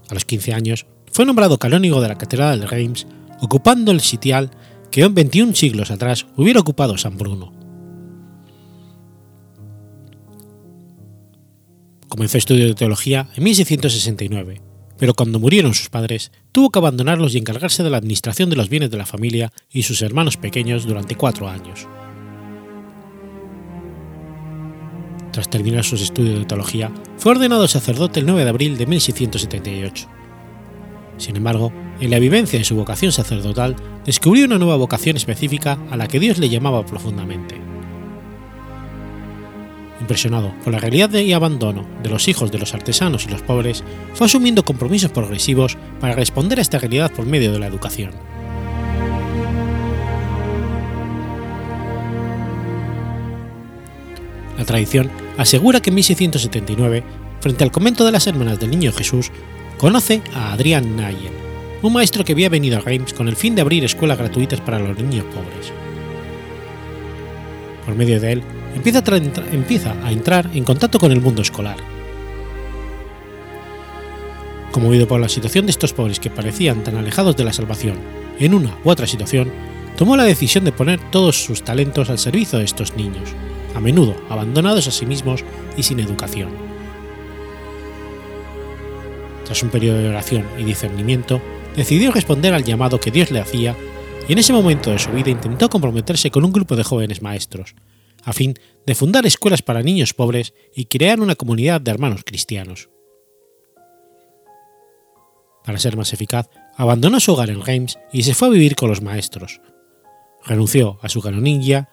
A 0.09 0.15
los 0.15 0.25
15 0.25 0.55
años 0.55 0.87
fue 1.13 1.25
nombrado 1.25 1.59
canónigo 1.59 2.01
de 2.01 2.09
la 2.09 2.19
Catedral 2.19 2.61
de 2.61 2.67
Reims, 2.67 3.07
ocupando 3.41 3.91
el 3.91 4.01
sitial 4.01 4.51
que 4.91 5.03
en 5.03 5.15
21 5.15 5.55
siglos 5.55 5.91
atrás 5.91 6.27
hubiera 6.37 6.61
ocupado 6.61 6.97
San 6.97 7.19
Bruno. 7.19 7.53
Comenzó 12.09 12.39
estudios 12.39 12.69
de 12.69 12.75
teología 12.75 13.29
en 13.35 13.45
1669, 13.45 14.63
pero 14.99 15.15
cuando 15.15 15.39
murieron 15.39 15.75
sus 15.75 15.89
padres, 15.89 16.33
tuvo 16.53 16.71
que 16.71 16.79
abandonarlos 16.79 17.35
y 17.35 17.39
encargarse 17.39 17.83
de 17.83 17.91
la 17.91 17.99
administración 17.99 18.51
de 18.51 18.57
los 18.57 18.69
bienes 18.69 18.91
de 18.91 18.97
la 18.97 19.07
familia 19.07 19.53
y 19.71 19.83
sus 19.83 20.03
hermanos 20.03 20.37
pequeños 20.37 20.87
durante 20.87 21.17
cuatro 21.17 21.49
años. 21.49 21.87
Tras 25.33 25.51
terminar 25.51 25.85
sus 25.85 26.01
estudios 26.01 26.39
de 26.39 26.47
teología, 26.47 26.91
fue 27.19 27.33
ordenado 27.33 27.69
sacerdote 27.69 28.21
el 28.21 28.27
9 28.27 28.45
de 28.45 28.51
abril 28.51 28.79
de 28.79 28.87
1678. 28.87 30.09
Sin 31.19 31.37
embargo, 31.37 31.73
en 32.01 32.11
la 32.11 32.19
vivencia 32.19 32.59
de 32.59 32.65
su 32.65 32.75
vocación 32.75 33.13
sacerdotal, 33.13 33.77
descubrió 34.05 34.47
una 34.47 34.59
nueva 34.59 34.77
vocación 34.77 35.17
específica 35.17 35.79
a 35.91 35.97
la 35.97 36.09
que 36.09 36.21
Dios 36.21 36.39
le 36.39 36.49
llamaba 36.49 36.85
profundamente. 36.87 37.76
Impresionado 40.07 40.55
por 40.63 40.73
la 40.73 40.79
realidad 40.79 41.13
y 41.15 41.33
abandono 41.33 41.85
de 42.01 42.11
los 42.11 42.29
hijos 42.29 42.53
de 42.53 42.61
los 42.61 42.75
artesanos 42.75 43.27
y 43.27 43.29
los 43.29 43.43
pobres, 43.43 43.83
fue 44.15 44.29
asumiendo 44.29 44.65
compromisos 44.65 45.11
progresivos 45.11 45.77
para 45.99 46.15
responder 46.15 46.61
a 46.61 46.63
esta 46.63 46.79
realidad 46.79 47.11
por 47.11 47.27
medio 47.27 47.51
de 47.51 47.59
la 47.59 47.67
educación. 47.67 48.13
La 54.57 54.65
tradición 54.65 55.11
asegura 55.39 55.81
que 55.81 55.91
en 55.91 55.97
1679, 55.97 57.03
frente 57.41 57.65
al 57.65 57.73
convento 57.73 58.05
de 58.05 58.13
las 58.13 58.29
Hermanas 58.29 58.61
del 58.61 58.71
Niño 58.71 58.93
Jesús, 58.93 59.33
conoce 59.77 60.23
a 60.37 60.53
Adrián 60.53 60.95
Nayen, 60.95 61.33
un 61.83 61.93
maestro 61.93 62.25
que 62.25 62.31
había 62.31 62.49
venido 62.49 62.79
a 62.79 62.81
Reims 62.81 63.13
con 63.13 63.27
el 63.27 63.35
fin 63.35 63.57
de 63.57 63.63
abrir 63.63 63.83
escuelas 63.85 64.19
gratuitas 64.19 64.61
para 64.61 64.79
los 64.79 64.97
niños 64.97 65.25
pobres. 65.25 65.73
Por 67.85 67.97
medio 67.97 68.21
de 68.21 68.35
él, 68.35 68.43
empieza 68.77 69.95
a, 70.05 70.13
entrar 70.13 70.51
en 70.55 70.65
contacto 70.65 70.99
con 70.99 71.11
el 71.11 71.21
mundo 71.21 71.43
escolar. 71.43 71.77
Conmovido 74.71 75.09
por 75.09 75.21
la 75.21 75.29
situación 75.29 75.67
de 75.67 75.71
estos 75.71 75.93
pobres 75.93 76.21
que 76.21 76.31
parecían 76.31 76.85
tan 76.85 76.97
alejados 76.97 77.37
de 77.37 77.45
la 77.45 77.53
salvación 77.53 77.97
en 78.39 78.55
una 78.55 78.77
u 78.85 78.91
otra 78.91 79.07
situación, 79.07 79.51
tomó 79.97 80.17
la 80.17 80.25
decisión 80.25 80.65
de 80.65 80.73
poner 80.73 81.01
todos 81.11 81.43
sus 81.43 81.63
talentos 81.63 82.11
al 82.11 82.19
servicio 82.19 82.59
de 82.59 82.67
estos 82.67 82.95
niños 82.97 83.31
a 83.75 83.81
menudo 83.81 84.17
abandonados 84.31 84.89
a 84.89 84.91
sí 84.91 85.05
mismos 85.05 85.45
y 85.77 85.83
sin 85.83 86.01
educación. 86.01 86.49
Tras 89.45 89.63
un 89.63 89.69
periodo 89.69 89.99
de 89.99 90.09
oración 90.09 90.45
y 90.59 90.65
discernimiento, 90.65 91.41
decidió 91.77 92.11
responder 92.11 92.55
al 92.55 92.65
llamado 92.65 92.99
que 92.99 93.11
Dios 93.11 93.31
le 93.31 93.41
hacía 93.41 93.77
y 94.29 94.33
en 94.33 94.39
ese 94.39 94.53
momento 94.53 94.91
de 94.91 94.99
su 94.99 95.11
vida 95.11 95.31
intentó 95.31 95.69
comprometerse 95.69 96.31
con 96.31 96.45
un 96.45 96.53
grupo 96.53 96.75
de 96.75 96.85
jóvenes 96.85 97.23
maestros, 97.23 97.75
a 98.27 98.33
fin 98.33 98.59
de 98.85 98.95
fundar 98.95 99.25
escuelas 99.25 99.63
para 99.63 99.83
niños 99.83 100.13
pobres 100.13 100.53
y 100.75 100.87
crear 100.87 101.21
una 101.21 101.37
comunidad 101.37 101.81
de 101.81 101.93
hermanos 101.93 102.23
cristianos. 102.27 102.91
Para 105.65 105.79
ser 105.79 105.97
más 105.97 106.13
eficaz, 106.13 106.51
abandonó 106.77 107.21
su 107.21 107.33
hogar 107.33 107.51
en 107.51 107.63
Reims 107.63 107.99
y 108.13 108.25
se 108.25 108.35
fue 108.35 108.49
a 108.49 108.51
vivir 108.51 108.75
con 108.75 108.89
los 108.89 109.01
maestros. 109.01 109.61
Renunció 110.45 110.99
a 111.03 111.09
su 111.09 111.23
canonilla 111.23 111.89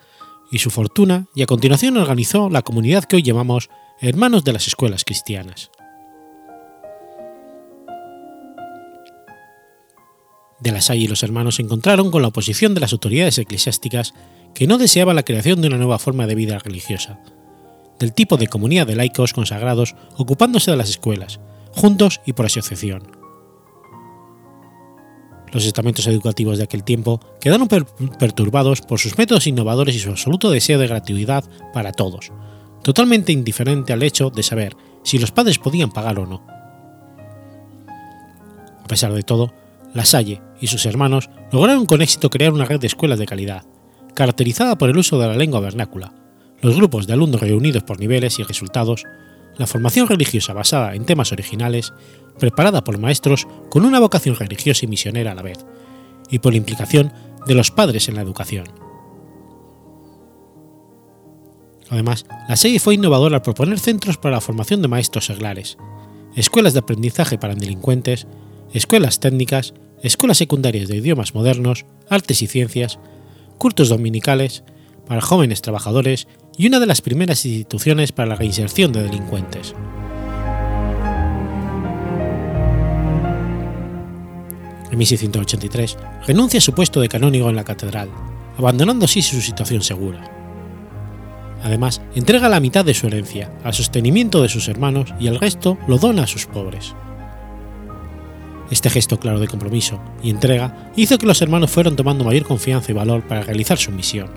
y 0.51 0.57
su 0.57 0.71
fortuna 0.71 1.27
y 1.35 1.43
a 1.43 1.45
continuación 1.45 1.97
organizó 1.97 2.49
la 2.49 2.63
comunidad 2.63 3.03
que 3.03 3.17
hoy 3.17 3.23
llamamos 3.23 3.69
Hermanos 4.01 4.43
de 4.43 4.53
las 4.53 4.67
Escuelas 4.67 5.03
Cristianas. 5.05 5.69
De 10.59 10.71
la 10.71 10.81
Salle 10.81 11.03
y 11.03 11.07
los 11.07 11.21
hermanos 11.21 11.55
se 11.55 11.61
encontraron 11.61 12.09
con 12.09 12.23
la 12.23 12.29
oposición 12.29 12.73
de 12.73 12.79
las 12.79 12.93
autoridades 12.93 13.37
eclesiásticas 13.37 14.13
que 14.53 14.67
no 14.67 14.77
deseaban 14.77 15.15
la 15.15 15.23
creación 15.23 15.61
de 15.61 15.67
una 15.67 15.77
nueva 15.77 15.99
forma 15.99 16.27
de 16.27 16.35
vida 16.35 16.59
religiosa, 16.59 17.19
del 17.99 18.13
tipo 18.13 18.37
de 18.37 18.47
comunidad 18.47 18.87
de 18.87 18.95
laicos 18.95 19.33
consagrados 19.33 19.95
ocupándose 20.17 20.71
de 20.71 20.77
las 20.77 20.89
escuelas, 20.89 21.39
juntos 21.71 22.21
y 22.25 22.33
por 22.33 22.45
asociación 22.45 23.23
los 25.53 25.65
estamentos 25.65 26.07
educativos 26.07 26.57
de 26.57 26.63
aquel 26.63 26.83
tiempo 26.83 27.19
quedaron 27.39 27.67
perturbados 27.67 28.81
por 28.81 28.99
sus 28.99 29.17
métodos 29.17 29.47
innovadores 29.47 29.95
y 29.95 29.99
su 29.99 30.09
absoluto 30.09 30.49
deseo 30.49 30.79
de 30.79 30.87
gratuidad 30.87 31.43
para 31.73 31.91
todos, 31.91 32.31
totalmente 32.83 33.31
indiferente 33.31 33.93
al 33.93 34.03
hecho 34.03 34.31
de 34.31 34.43
saber 34.43 34.75
si 35.03 35.19
los 35.19 35.31
padres 35.31 35.59
podían 35.59 35.91
pagar 35.91 36.17
o 36.19 36.25
no. 36.25 36.43
A 38.83 38.87
pesar 38.87 39.13
de 39.13 39.23
todo, 39.23 39.53
La 39.93 40.05
Salle 40.05 40.41
y 40.59 40.67
sus 40.67 40.85
hermanos 40.85 41.29
lograron 41.51 41.85
con 41.85 42.01
éxito 42.01 42.31
crear 42.31 42.51
una 42.51 42.65
red 42.65 42.79
de 42.79 42.87
escuelas 42.87 43.19
de 43.19 43.27
calidad, 43.27 43.63
caracterizada 44.15 44.77
por 44.77 44.89
el 44.89 44.97
uso 44.97 45.19
de 45.19 45.27
la 45.27 45.35
lengua 45.35 45.59
vernácula, 45.59 46.13
los 46.61 46.75
grupos 46.75 47.07
de 47.07 47.13
alumnos 47.13 47.41
reunidos 47.41 47.83
por 47.83 47.99
niveles 47.99 48.39
y 48.39 48.43
resultados, 48.43 49.03
la 49.57 49.67
formación 49.67 50.07
religiosa 50.07 50.53
basada 50.53 50.95
en 50.95 51.05
temas 51.05 51.31
originales 51.31 51.93
preparada 52.39 52.83
por 52.83 52.97
maestros 52.97 53.47
con 53.69 53.85
una 53.85 53.99
vocación 53.99 54.35
religiosa 54.35 54.85
y 54.85 54.87
misionera 54.87 55.31
a 55.31 55.35
la 55.35 55.41
vez, 55.41 55.65
y 56.29 56.39
por 56.39 56.53
la 56.53 56.57
implicación 56.57 57.13
de 57.45 57.55
los 57.55 57.71
padres 57.71 58.09
en 58.09 58.15
la 58.15 58.21
educación. 58.21 58.65
Además, 61.89 62.25
la 62.49 62.55
serie 62.55 62.79
fue 62.79 62.95
innovadora 62.95 63.37
al 63.37 63.41
proponer 63.43 63.79
centros 63.79 64.17
para 64.17 64.35
la 64.35 64.41
formación 64.41 64.81
de 64.81 64.87
maestros 64.87 65.25
seglares, 65.25 65.77
escuelas 66.35 66.73
de 66.73 66.79
aprendizaje 66.79 67.37
para 67.37 67.55
delincuentes, 67.55 68.25
escuelas 68.73 69.19
técnicas, 69.19 69.73
escuelas 70.01 70.37
secundarias 70.37 70.87
de 70.87 70.97
idiomas 70.97 71.35
modernos, 71.35 71.85
artes 72.09 72.41
y 72.41 72.47
ciencias, 72.47 72.99
cultos 73.57 73.89
dominicales 73.89 74.63
para 75.07 75.21
jóvenes 75.21 75.61
trabajadores 75.61 76.27
y 76.57 76.67
una 76.67 76.79
de 76.79 76.85
las 76.85 77.01
primeras 77.01 77.45
instituciones 77.45 78.11
para 78.11 78.29
la 78.29 78.35
reinserción 78.35 78.91
de 78.91 79.03
delincuentes. 79.03 79.75
en 84.93 84.99
1683, 84.99 85.97
renuncia 86.27 86.59
a 86.59 86.61
su 86.61 86.73
puesto 86.73 87.01
de 87.01 87.09
canónigo 87.09 87.49
en 87.49 87.55
la 87.55 87.63
catedral, 87.63 88.09
abandonando 88.57 89.05
así 89.05 89.21
su 89.23 89.41
situación 89.41 89.81
segura. 89.81 90.23
Además, 91.63 92.01
entrega 92.13 92.47
la 92.47 92.59
mitad 92.59 92.85
de 92.85 92.93
su 92.93 93.07
herencia 93.07 93.51
al 93.63 93.73
sostenimiento 93.73 94.41
de 94.41 94.49
sus 94.49 94.67
hermanos 94.67 95.13
y 95.19 95.27
el 95.27 95.39
resto 95.39 95.77
lo 95.87 95.97
dona 95.97 96.23
a 96.23 96.27
sus 96.27 96.45
pobres. 96.45 96.93
Este 98.73 98.89
gesto 98.89 99.19
claro 99.19 99.39
de 99.39 99.47
compromiso 99.47 100.01
y 100.23 100.31
entrega 100.31 100.89
hizo 100.95 101.19
que 101.19 101.27
los 101.27 101.39
hermanos 101.43 101.69
fueran 101.69 101.95
tomando 101.95 102.23
mayor 102.23 102.43
confianza 102.43 102.91
y 102.91 102.95
valor 102.95 103.21
para 103.21 103.43
realizar 103.43 103.77
su 103.77 103.91
misión 103.91 104.31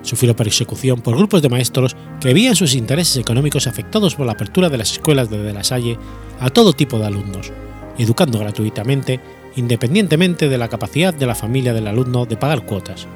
sufrió 0.00 0.34
persecución 0.34 1.02
por 1.02 1.14
grupos 1.14 1.42
de 1.42 1.50
maestros 1.50 1.94
que 2.22 2.32
veían 2.32 2.56
sus 2.56 2.74
intereses 2.74 3.18
económicos 3.18 3.66
afectados 3.66 4.14
por 4.14 4.24
la 4.24 4.32
apertura 4.32 4.70
de 4.70 4.78
las 4.78 4.92
escuelas 4.92 5.28
de, 5.28 5.42
de 5.42 5.52
La 5.52 5.62
Salle 5.62 5.98
a 6.40 6.48
todo 6.48 6.72
tipo 6.72 6.98
de 6.98 7.04
alumnos, 7.04 7.52
educando 7.98 8.38
gratuitamente, 8.38 9.20
independientemente 9.56 10.48
de 10.48 10.56
la 10.58 10.68
capacidad 10.68 11.12
de 11.12 11.26
la 11.26 11.34
familia 11.34 11.74
del 11.74 11.86
alumno 11.86 12.24
de 12.24 12.38
pagar 12.38 12.64
cuotas. 12.64 13.06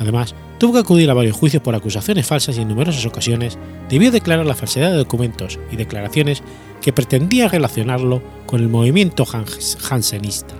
Además, 0.00 0.34
tuvo 0.58 0.72
que 0.72 0.78
acudir 0.80 1.10
a 1.10 1.14
varios 1.14 1.36
juicios 1.36 1.62
por 1.62 1.74
acusaciones 1.74 2.26
falsas 2.26 2.56
y 2.56 2.62
en 2.62 2.68
numerosas 2.68 3.04
ocasiones 3.04 3.58
debió 3.90 4.10
declarar 4.10 4.46
la 4.46 4.54
falsedad 4.54 4.90
de 4.90 4.96
documentos 4.96 5.58
y 5.70 5.76
declaraciones 5.76 6.42
que 6.80 6.92
pretendían 6.92 7.50
relacionarlo 7.50 8.22
con 8.46 8.60
el 8.60 8.68
movimiento 8.68 9.26
jansenista. 9.26 10.54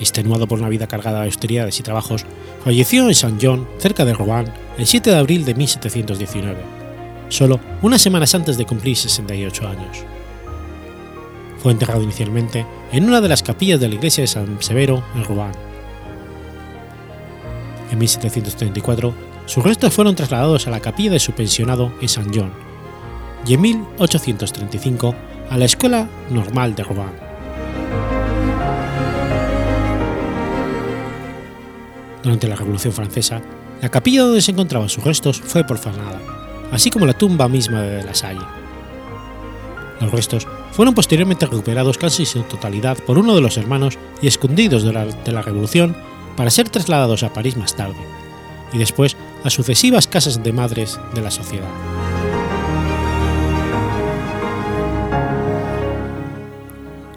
extenuado 0.00 0.46
por 0.46 0.60
una 0.60 0.68
vida 0.68 0.86
cargada 0.86 1.20
de 1.20 1.26
austeridades 1.26 1.80
y 1.80 1.82
trabajos, 1.82 2.24
falleció 2.64 3.08
en 3.08 3.14
Saint 3.16 3.40
John, 3.42 3.68
cerca 3.78 4.04
de 4.04 4.14
Rouen, 4.14 4.46
el 4.78 4.86
7 4.86 5.10
de 5.10 5.16
abril 5.16 5.44
de 5.44 5.54
1719, 5.54 6.56
solo 7.28 7.58
unas 7.82 8.00
semanas 8.00 8.32
antes 8.34 8.56
de 8.56 8.64
cumplir 8.64 8.96
68 8.96 9.68
años. 9.68 10.04
Fue 11.62 11.72
enterrado 11.72 12.02
inicialmente 12.02 12.66
en 12.92 13.04
una 13.04 13.20
de 13.20 13.28
las 13.28 13.42
capillas 13.42 13.80
de 13.80 13.88
la 13.88 13.96
iglesia 13.96 14.22
de 14.22 14.28
San 14.28 14.62
Severo 14.62 15.02
en 15.14 15.24
Rouen. 15.24 15.52
En 17.90 17.98
1734, 17.98 19.14
sus 19.46 19.64
restos 19.64 19.92
fueron 19.92 20.14
trasladados 20.14 20.66
a 20.66 20.70
la 20.70 20.80
capilla 20.80 21.10
de 21.10 21.18
su 21.18 21.32
pensionado 21.32 21.92
en 22.00 22.08
Saint 22.08 22.34
John, 22.34 22.52
y 23.46 23.54
en 23.54 23.60
1835 23.60 25.14
a 25.50 25.56
la 25.56 25.64
Escuela 25.64 26.08
Normal 26.30 26.74
de 26.74 26.84
Rouen. 26.84 27.28
Durante 32.22 32.48
la 32.48 32.56
Revolución 32.56 32.92
Francesa, 32.92 33.40
la 33.80 33.88
capilla 33.88 34.22
donde 34.22 34.42
se 34.42 34.50
encontraban 34.50 34.88
sus 34.88 35.04
restos 35.04 35.40
fue 35.40 35.64
profanada, 35.64 36.20
así 36.72 36.90
como 36.90 37.06
la 37.06 37.14
tumba 37.14 37.48
misma 37.48 37.80
de 37.82 38.04
La 38.04 38.14
Salle. 38.14 38.44
Los 40.00 40.10
restos 40.12 40.46
fueron 40.78 40.94
posteriormente 40.94 41.44
recuperados 41.44 41.98
casi 41.98 42.22
en 42.38 42.44
totalidad 42.44 42.96
por 42.98 43.18
uno 43.18 43.34
de 43.34 43.40
los 43.40 43.56
hermanos 43.56 43.98
y 44.22 44.28
escondidos 44.28 44.84
durante 44.84 45.32
la 45.32 45.42
Revolución 45.42 45.96
para 46.36 46.50
ser 46.50 46.68
trasladados 46.68 47.24
a 47.24 47.32
París 47.32 47.56
más 47.56 47.74
tarde, 47.74 47.96
y 48.72 48.78
después 48.78 49.16
a 49.42 49.50
sucesivas 49.50 50.06
casas 50.06 50.40
de 50.40 50.52
madres 50.52 51.00
de 51.16 51.20
la 51.20 51.32
sociedad. 51.32 51.66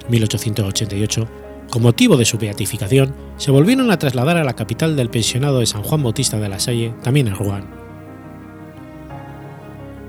En 0.05 0.09
1888, 0.09 1.28
con 1.70 1.84
motivo 1.84 2.18
de 2.18 2.26
su 2.26 2.39
beatificación, 2.39 3.14
se 3.38 3.51
volvieron 3.51 3.91
a 3.91 3.99
trasladar 3.99 4.38
a 4.38 4.43
la 4.43 4.55
capital 4.55 4.95
del 4.95 5.12
pensionado 5.12 5.59
de 5.59 5.68
San 5.68 5.84
Juan 5.84 6.01
Bautista 6.01 6.39
de 6.39 6.49
la 6.49 6.59
Salle, 6.59 6.95
también 7.03 7.28
en 7.28 7.36
Rouen. 7.36 7.80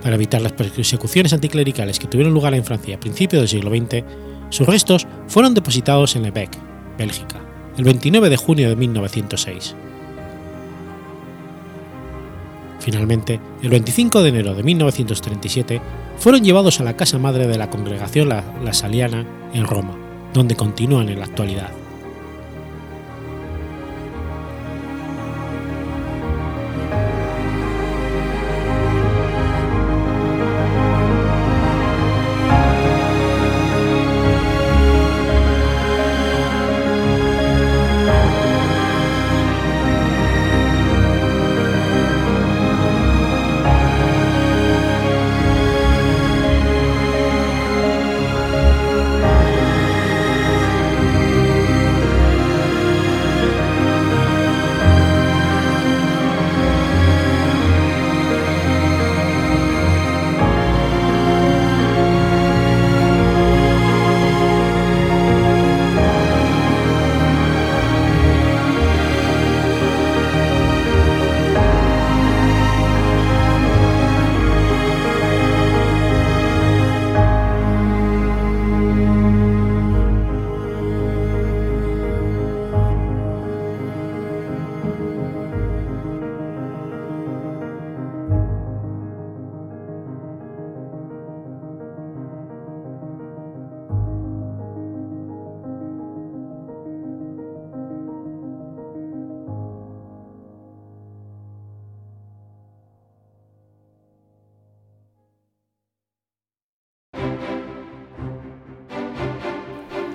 Para 0.02 0.16
evitar 0.16 0.42
las 0.42 0.52
persecuciones 0.52 1.32
anticlericales 1.32 1.98
que 1.98 2.08
tuvieron 2.08 2.34
lugar 2.34 2.54
en 2.54 2.64
Francia 2.64 2.96
a 2.96 3.00
principios 3.00 3.42
del 3.42 3.48
siglo 3.48 3.70
XX, 3.70 4.04
sus 4.50 4.66
restos 4.66 5.06
fueron 5.28 5.54
depositados 5.54 6.16
en 6.16 6.24
Lebec, 6.24 6.50
Bélgica, 6.98 7.40
el 7.76 7.84
29 7.84 8.28
de 8.28 8.36
junio 8.36 8.68
de 8.68 8.76
1906. 8.76 9.76
Finalmente, 12.80 13.40
el 13.62 13.70
25 13.70 14.22
de 14.22 14.28
enero 14.28 14.54
de 14.54 14.64
1937, 14.64 15.80
fueron 16.18 16.42
llevados 16.42 16.80
a 16.80 16.84
la 16.84 16.96
casa 16.96 17.18
madre 17.18 17.46
de 17.46 17.56
la 17.56 17.70
congregación 17.70 18.28
La, 18.28 18.44
la 18.62 18.72
Saliana 18.72 19.24
en 19.54 19.66
Roma, 19.66 19.96
donde 20.34 20.56
continúan 20.56 21.08
en 21.08 21.20
la 21.20 21.26
actualidad. 21.26 21.70